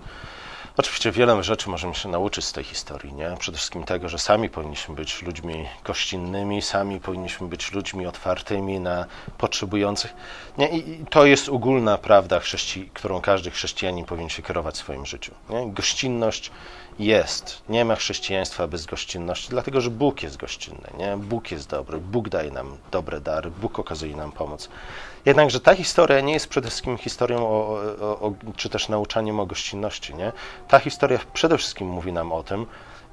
Oczywiście 0.80 1.12
wiele 1.12 1.44
rzeczy 1.44 1.70
możemy 1.70 1.96
się 1.96 2.10
nauczyć 2.10 2.46
z 2.46 2.54
tej 2.54 2.64
historii, 2.64 3.14
nie? 3.14 3.36
Przede 3.40 3.58
wszystkim 3.58 3.84
tego, 3.84 4.10
że 4.10 4.20
sami 4.20 4.50
powinniśmy 4.50 4.96
być 4.96 5.22
ludźmi 5.22 5.66
gościnnymi, 5.84 6.62
sami 6.62 7.00
powinniśmy 7.00 7.48
być 7.48 7.72
ludźmi 7.72 8.06
otwartymi 8.08 8.80
na 8.80 9.06
potrzebujących. 9.38 10.14
Nie? 10.58 10.70
I 10.70 11.06
to 11.10 11.26
jest 11.26 11.50
ogólna 11.50 11.98
prawda, 11.98 12.42
którą 12.94 13.22
każdy 13.22 13.52
chrześcijanin 13.52 14.06
powinien 14.06 14.30
się 14.30 14.44
kierować 14.44 14.76
w 14.76 14.78
swoim 14.78 15.06
życiu. 15.06 15.32
Nie? 15.50 15.72
Gościnność 15.72 16.52
jest. 17.00 17.62
Nie 17.70 17.86
ma 17.86 17.96
chrześcijaństwa 17.96 18.68
bez 18.68 18.86
gościnności, 18.86 19.50
dlatego 19.50 19.82
że 19.82 19.90
Bóg 19.90 20.24
jest 20.24 20.38
gościnny. 20.38 20.90
Nie? 20.98 21.18
Bóg 21.18 21.52
jest 21.52 21.70
dobry, 21.70 21.98
Bóg 21.98 22.30
daje 22.30 22.52
nam 22.52 22.78
dobre 22.92 23.22
dary, 23.22 23.52
Bóg 23.52 23.80
okazuje 23.80 24.16
nam 24.16 24.32
pomoc. 24.32 24.70
Jednakże 25.26 25.60
ta 25.60 25.76
historia 25.76 26.22
nie 26.22 26.34
jest 26.34 26.48
przede 26.48 26.68
wszystkim 26.68 26.98
historią, 26.98 27.48
o, 27.48 27.80
o, 28.02 28.20
o, 28.20 28.34
czy 28.56 28.70
też 28.70 28.90
nauczaniem 28.90 29.40
o 29.40 29.46
gościnności. 29.46 30.16
Nie? 30.16 30.32
Ta 30.68 30.80
historia 30.80 31.20
przede 31.34 31.58
wszystkim 31.58 31.88
mówi 31.88 32.14
nam 32.14 32.32
o 32.32 32.44
tym, 32.44 32.66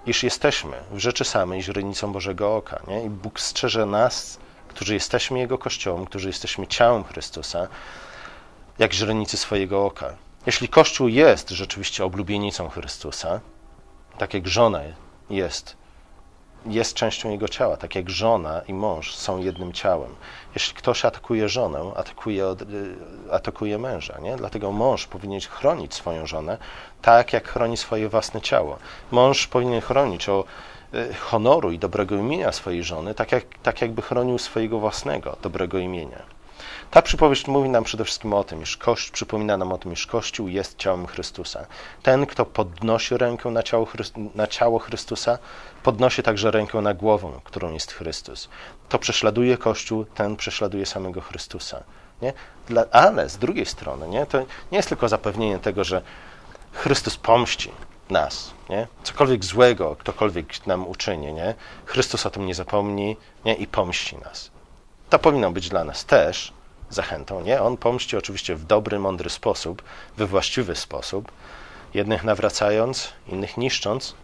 iż 0.07 0.23
jesteśmy 0.23 0.77
w 0.91 0.99
rzeczy 0.99 1.25
samej 1.25 1.63
źrenicą 1.63 2.13
Bożego 2.13 2.57
Oka. 2.57 2.83
Nie? 2.89 3.05
I 3.05 3.11
Bóg 3.11 3.41
strzeże 3.41 3.87
nas, 3.87 4.39
którzy 4.69 4.95
jesteśmy 4.95 5.39
Jego 5.39 5.59
Kościołem, 5.59 6.07
którzy 6.07 6.29
jesteśmy 6.29 6.67
ciałem 6.67 7.05
Chrystusa, 7.05 7.69
jak 8.79 8.93
źrenicy 8.93 9.37
swojego 9.37 9.87
oka. 9.87 10.15
Jeśli 10.47 10.69
Kościół 10.69 11.09
jest 11.09 11.51
rzeczywiście 11.51 12.05
oblubienicą 12.05 12.69
Chrystusa, 12.69 13.41
tak 14.19 14.35
jak 14.35 14.49
żona 14.49 14.81
jest, 15.31 15.77
jest 16.67 16.95
częścią 16.95 17.31
jego 17.31 17.49
ciała, 17.49 17.77
tak 17.77 17.95
jak 17.95 18.11
żona 18.11 18.61
i 18.69 18.75
mąż 18.75 19.15
są 19.15 19.39
jednym 19.39 19.73
ciałem. 19.73 20.15
Jeśli 20.55 20.75
ktoś 20.75 21.05
atakuje 21.05 21.49
żonę, 21.49 21.93
atakuje, 21.97 22.45
y, 22.45 23.33
atakuje 23.33 23.79
męża. 23.79 24.19
Nie? 24.21 24.37
Dlatego 24.37 24.73
mąż 24.73 25.07
powinien 25.07 25.41
chronić 25.41 25.95
swoją 25.95 26.27
żonę 26.27 26.59
tak, 27.03 27.33
jak 27.33 27.49
chroni 27.49 27.77
swoje 27.77 28.09
własne 28.09 28.41
ciało. 28.41 28.79
Mąż 29.11 29.47
powinien 29.47 29.81
chronić 29.81 30.29
o 30.29 30.45
y, 30.95 31.15
honoru 31.15 31.73
i 31.73 31.79
dobrego 31.79 32.17
imienia 32.17 32.53
swojej 32.53 32.85
żony, 32.85 33.15
tak, 33.15 33.33
jak, 33.33 33.45
tak 33.63 33.81
jakby 33.81 34.03
chronił 34.03 34.39
swojego 34.39 34.79
własnego 34.79 35.37
dobrego 35.43 35.79
imienia. 35.79 36.36
Ta 36.91 37.03
przypowieść 37.03 37.47
mówi 37.47 37.69
nam 37.69 37.85
przede 37.85 38.05
wszystkim 38.05 38.33
o 38.33 38.45
tym, 38.45 38.63
iż 38.63 38.77
Kościół, 38.77 39.13
przypomina 39.13 39.57
nam 39.57 39.73
o 39.73 39.79
tym, 39.79 39.93
iż 39.93 40.07
Kościół 40.07 40.49
jest 40.49 40.79
ciałem 40.79 41.07
Chrystusa. 41.07 41.67
Ten, 42.03 42.27
kto 42.27 42.47
podnosi 42.47 43.17
rękę 43.17 43.51
na 43.51 43.63
ciało, 43.63 43.89
na 44.35 44.47
ciało 44.47 44.79
Chrystusa, 44.79 45.39
podnosi 45.83 46.23
także 46.23 46.51
rękę 46.51 46.81
na 46.81 46.95
głowę, 46.95 47.41
którą 47.45 47.73
jest 47.73 47.93
Chrystus. 47.93 48.49
To 48.89 48.99
prześladuje 48.99 49.59
Kościół, 49.59 50.05
ten 50.05 50.37
prześladuje 50.37 50.87
samego 50.87 51.21
Chrystusa. 51.21 51.83
Nie? 52.23 52.33
Dla, 52.69 52.85
ale 52.91 53.29
z 53.29 53.39
drugiej 53.39 53.67
strony, 53.67 54.09
nie? 54.09 54.27
to 54.27 54.39
nie 54.73 54.79
jest 54.79 54.89
tylko 54.89 55.09
zapewnienie 55.09 55.59
tego, 55.59 55.85
że 55.85 56.03
Chrystus 56.73 57.17
pomści 57.17 57.71
nas. 58.11 58.51
Nie? 58.71 58.87
Cokolwiek 59.03 59.45
złego 59.45 59.97
ktokolwiek 59.97 60.67
nam 60.67 60.89
uczyni, 60.89 61.33
nie? 61.33 61.55
Chrystus 61.87 62.27
o 62.27 62.31
tym 62.31 62.47
nie 62.47 62.55
zapomni 62.55 63.17
nie? 63.45 63.55
i 63.55 63.67
pomści 63.67 64.19
nas. 64.19 64.51
To 65.11 65.19
powinno 65.19 65.51
być 65.51 65.69
dla 65.69 65.85
nas 65.85 66.05
też 66.05 66.56
zachętą. 66.91 67.41
Nie? 67.41 67.63
On 67.63 67.77
pomści 67.77 68.17
oczywiście 68.17 68.55
w 68.55 68.65
dobry, 68.65 68.99
mądry 68.99 69.31
sposób, 69.31 69.83
we 70.17 70.27
właściwy 70.27 70.77
sposób, 70.77 71.33
jednych 71.95 72.25
nawracając, 72.25 73.13
innych 73.29 73.57
niszcząc. 73.57 74.15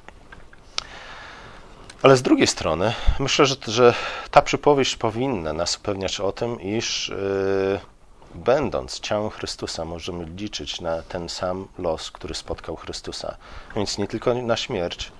Ale 2.02 2.16
z 2.16 2.22
drugiej 2.22 2.46
strony, 2.46 2.94
myślę, 3.18 3.46
że, 3.46 3.56
że 3.66 3.94
ta 4.30 4.42
przypowieść 4.42 4.96
powinna 4.96 5.52
nas 5.52 5.76
upewniać 5.76 6.20
o 6.20 6.32
tym, 6.32 6.60
iż 6.60 7.08
yy, 7.08 7.80
będąc 8.34 9.00
ciałem 9.00 9.30
Chrystusa, 9.30 9.84
możemy 9.84 10.24
liczyć 10.24 10.80
na 10.80 11.02
ten 11.02 11.28
sam 11.28 11.68
los, 11.78 12.10
który 12.10 12.34
spotkał 12.34 12.76
Chrystusa. 12.76 13.36
Więc 13.76 13.98
nie 13.98 14.08
tylko 14.08 14.34
na 14.34 14.56
śmierć, 14.56 15.12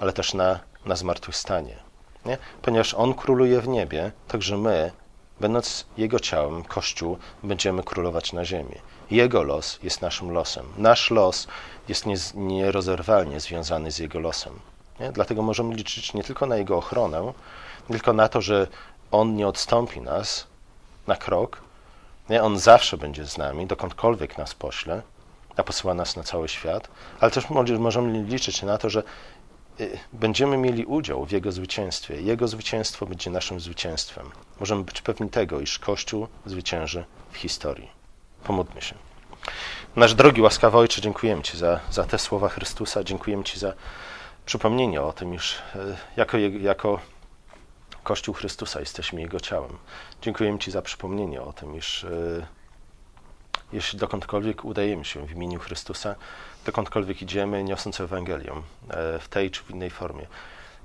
ale 0.00 0.12
też 0.12 0.34
na, 0.34 0.60
na 0.86 0.96
zmartwychwstanie. 0.96 1.76
Nie? 2.26 2.38
Ponieważ 2.62 2.94
On 2.94 3.14
króluje 3.14 3.60
w 3.60 3.68
niebie, 3.68 4.12
także 4.28 4.56
my 4.56 4.92
Będąc 5.40 5.86
Jego 5.96 6.20
ciałem, 6.20 6.64
Kościół, 6.64 7.18
będziemy 7.42 7.82
królować 7.82 8.32
na 8.32 8.44
ziemi. 8.44 8.74
Jego 9.10 9.42
los 9.42 9.78
jest 9.82 10.02
naszym 10.02 10.30
losem. 10.30 10.66
Nasz 10.78 11.10
los 11.10 11.46
jest 11.88 12.06
nierozerwalnie 12.34 13.40
związany 13.40 13.92
z 13.92 13.98
Jego 13.98 14.20
losem. 14.20 14.52
Nie? 15.00 15.12
Dlatego 15.12 15.42
możemy 15.42 15.74
liczyć 15.74 16.14
nie 16.14 16.24
tylko 16.24 16.46
na 16.46 16.56
Jego 16.56 16.76
ochronę, 16.76 17.32
tylko 17.88 18.12
na 18.12 18.28
to, 18.28 18.40
że 18.40 18.66
On 19.10 19.36
nie 19.36 19.48
odstąpi 19.48 20.00
nas 20.00 20.46
na 21.06 21.16
krok. 21.16 21.60
Nie? 22.30 22.42
On 22.42 22.58
zawsze 22.58 22.96
będzie 22.96 23.26
z 23.26 23.38
nami, 23.38 23.66
dokądkolwiek 23.66 24.38
nas 24.38 24.54
pośle, 24.54 25.02
a 25.56 25.62
posyła 25.62 25.94
nas 25.94 26.16
na 26.16 26.22
cały 26.22 26.48
świat, 26.48 26.88
ale 27.20 27.30
też 27.30 27.44
możemy 27.78 28.22
liczyć 28.22 28.62
na 28.62 28.78
to, 28.78 28.90
że 28.90 29.02
będziemy 30.12 30.56
mieli 30.56 30.84
udział 30.84 31.26
w 31.26 31.30
Jego 31.30 31.52
zwycięstwie. 31.52 32.20
Jego 32.20 32.48
zwycięstwo 32.48 33.06
będzie 33.06 33.30
naszym 33.30 33.60
zwycięstwem. 33.60 34.30
Możemy 34.60 34.84
być 34.84 35.02
pewni 35.02 35.30
tego, 35.30 35.60
iż 35.60 35.78
Kościół 35.78 36.28
zwycięży 36.46 37.04
w 37.32 37.36
historii. 37.36 37.88
Pomódlmy 38.44 38.82
się. 38.82 38.94
Nasz 39.96 40.14
drogi, 40.14 40.42
łaskawy 40.42 40.78
Ojcze, 40.78 41.00
dziękujemy 41.00 41.42
Ci 41.42 41.58
za, 41.58 41.80
za 41.90 42.04
te 42.04 42.18
słowa 42.18 42.48
Chrystusa, 42.48 43.04
dziękujemy 43.04 43.44
Ci 43.44 43.58
za 43.58 43.72
przypomnienie 44.46 45.02
o 45.02 45.12
tym, 45.12 45.34
iż 45.34 45.58
e, 45.74 45.96
jako, 46.16 46.38
jako 46.38 47.00
Kościół 48.02 48.34
Chrystusa 48.34 48.80
jesteśmy 48.80 49.20
Jego 49.20 49.40
ciałem. 49.40 49.78
Dziękujemy 50.22 50.58
Ci 50.58 50.70
za 50.70 50.82
przypomnienie 50.82 51.42
o 51.42 51.52
tym, 51.52 51.76
iż 51.76 52.04
e, 52.04 52.08
jeśli 53.74 53.98
dokądkolwiek 53.98 54.64
udajemy 54.64 55.04
się 55.04 55.26
w 55.26 55.30
imieniu 55.30 55.58
Chrystusa, 55.58 56.14
dokądkolwiek 56.66 57.22
idziemy, 57.22 57.64
niosąc 57.64 58.00
Ewangelię 58.00 58.52
e, 58.52 59.18
w 59.18 59.28
tej 59.28 59.50
czy 59.50 59.62
w 59.62 59.70
innej 59.70 59.90
formie, 59.90 60.26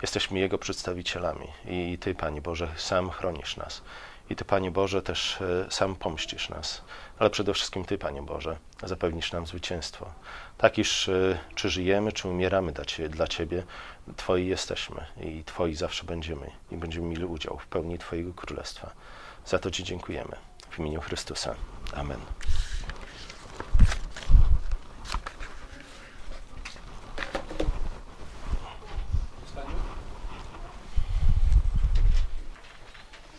jesteśmy 0.02 0.40
Jego 0.40 0.58
przedstawicielami. 0.58 1.48
I 1.66 1.98
Ty, 2.02 2.16
Panie 2.16 2.42
Boże, 2.42 2.68
sam 2.78 3.10
chronisz 3.10 3.58
nas. 3.58 3.82
I 4.30 4.36
Ty, 4.36 4.46
Panie 4.46 4.72
Boże, 4.72 5.02
też 5.02 5.42
e, 5.42 5.72
sam 5.72 5.96
pomścisz 5.96 6.50
nas. 6.50 6.82
Ale 7.20 7.30
przede 7.30 7.54
wszystkim 7.54 7.86
Ty, 7.86 7.98
Panie 7.98 8.22
Boże, 8.22 8.58
zapewnisz 8.84 9.32
nam 9.32 9.48
zwycięstwo. 9.48 10.12
Tak, 10.58 10.78
iż 10.78 11.10
e, 11.10 11.40
czy 11.56 11.70
żyjemy, 11.70 12.12
czy 12.12 12.28
umieramy 12.28 12.72
dla 12.72 12.86
Ciebie, 12.86 13.10
dla 13.10 13.28
Ciebie, 13.28 13.64
Twoi 14.18 14.48
jesteśmy 14.48 15.06
i 15.22 15.44
Twoi 15.44 15.76
zawsze 15.76 16.04
będziemy 16.04 16.52
i 16.72 16.78
będziemy 16.78 17.08
mieli 17.08 17.26
udział 17.26 17.60
w 17.60 17.68
pełni 17.68 17.98
Twojego 17.98 18.34
Królestwa. 18.34 18.92
Za 19.46 19.60
to 19.60 19.72
Ci 19.72 19.84
dziękujemy. 19.84 20.36
W 20.70 20.80
imieniu 20.80 21.02
Chrystusa. 21.02 21.56
Amen. 21.94 22.20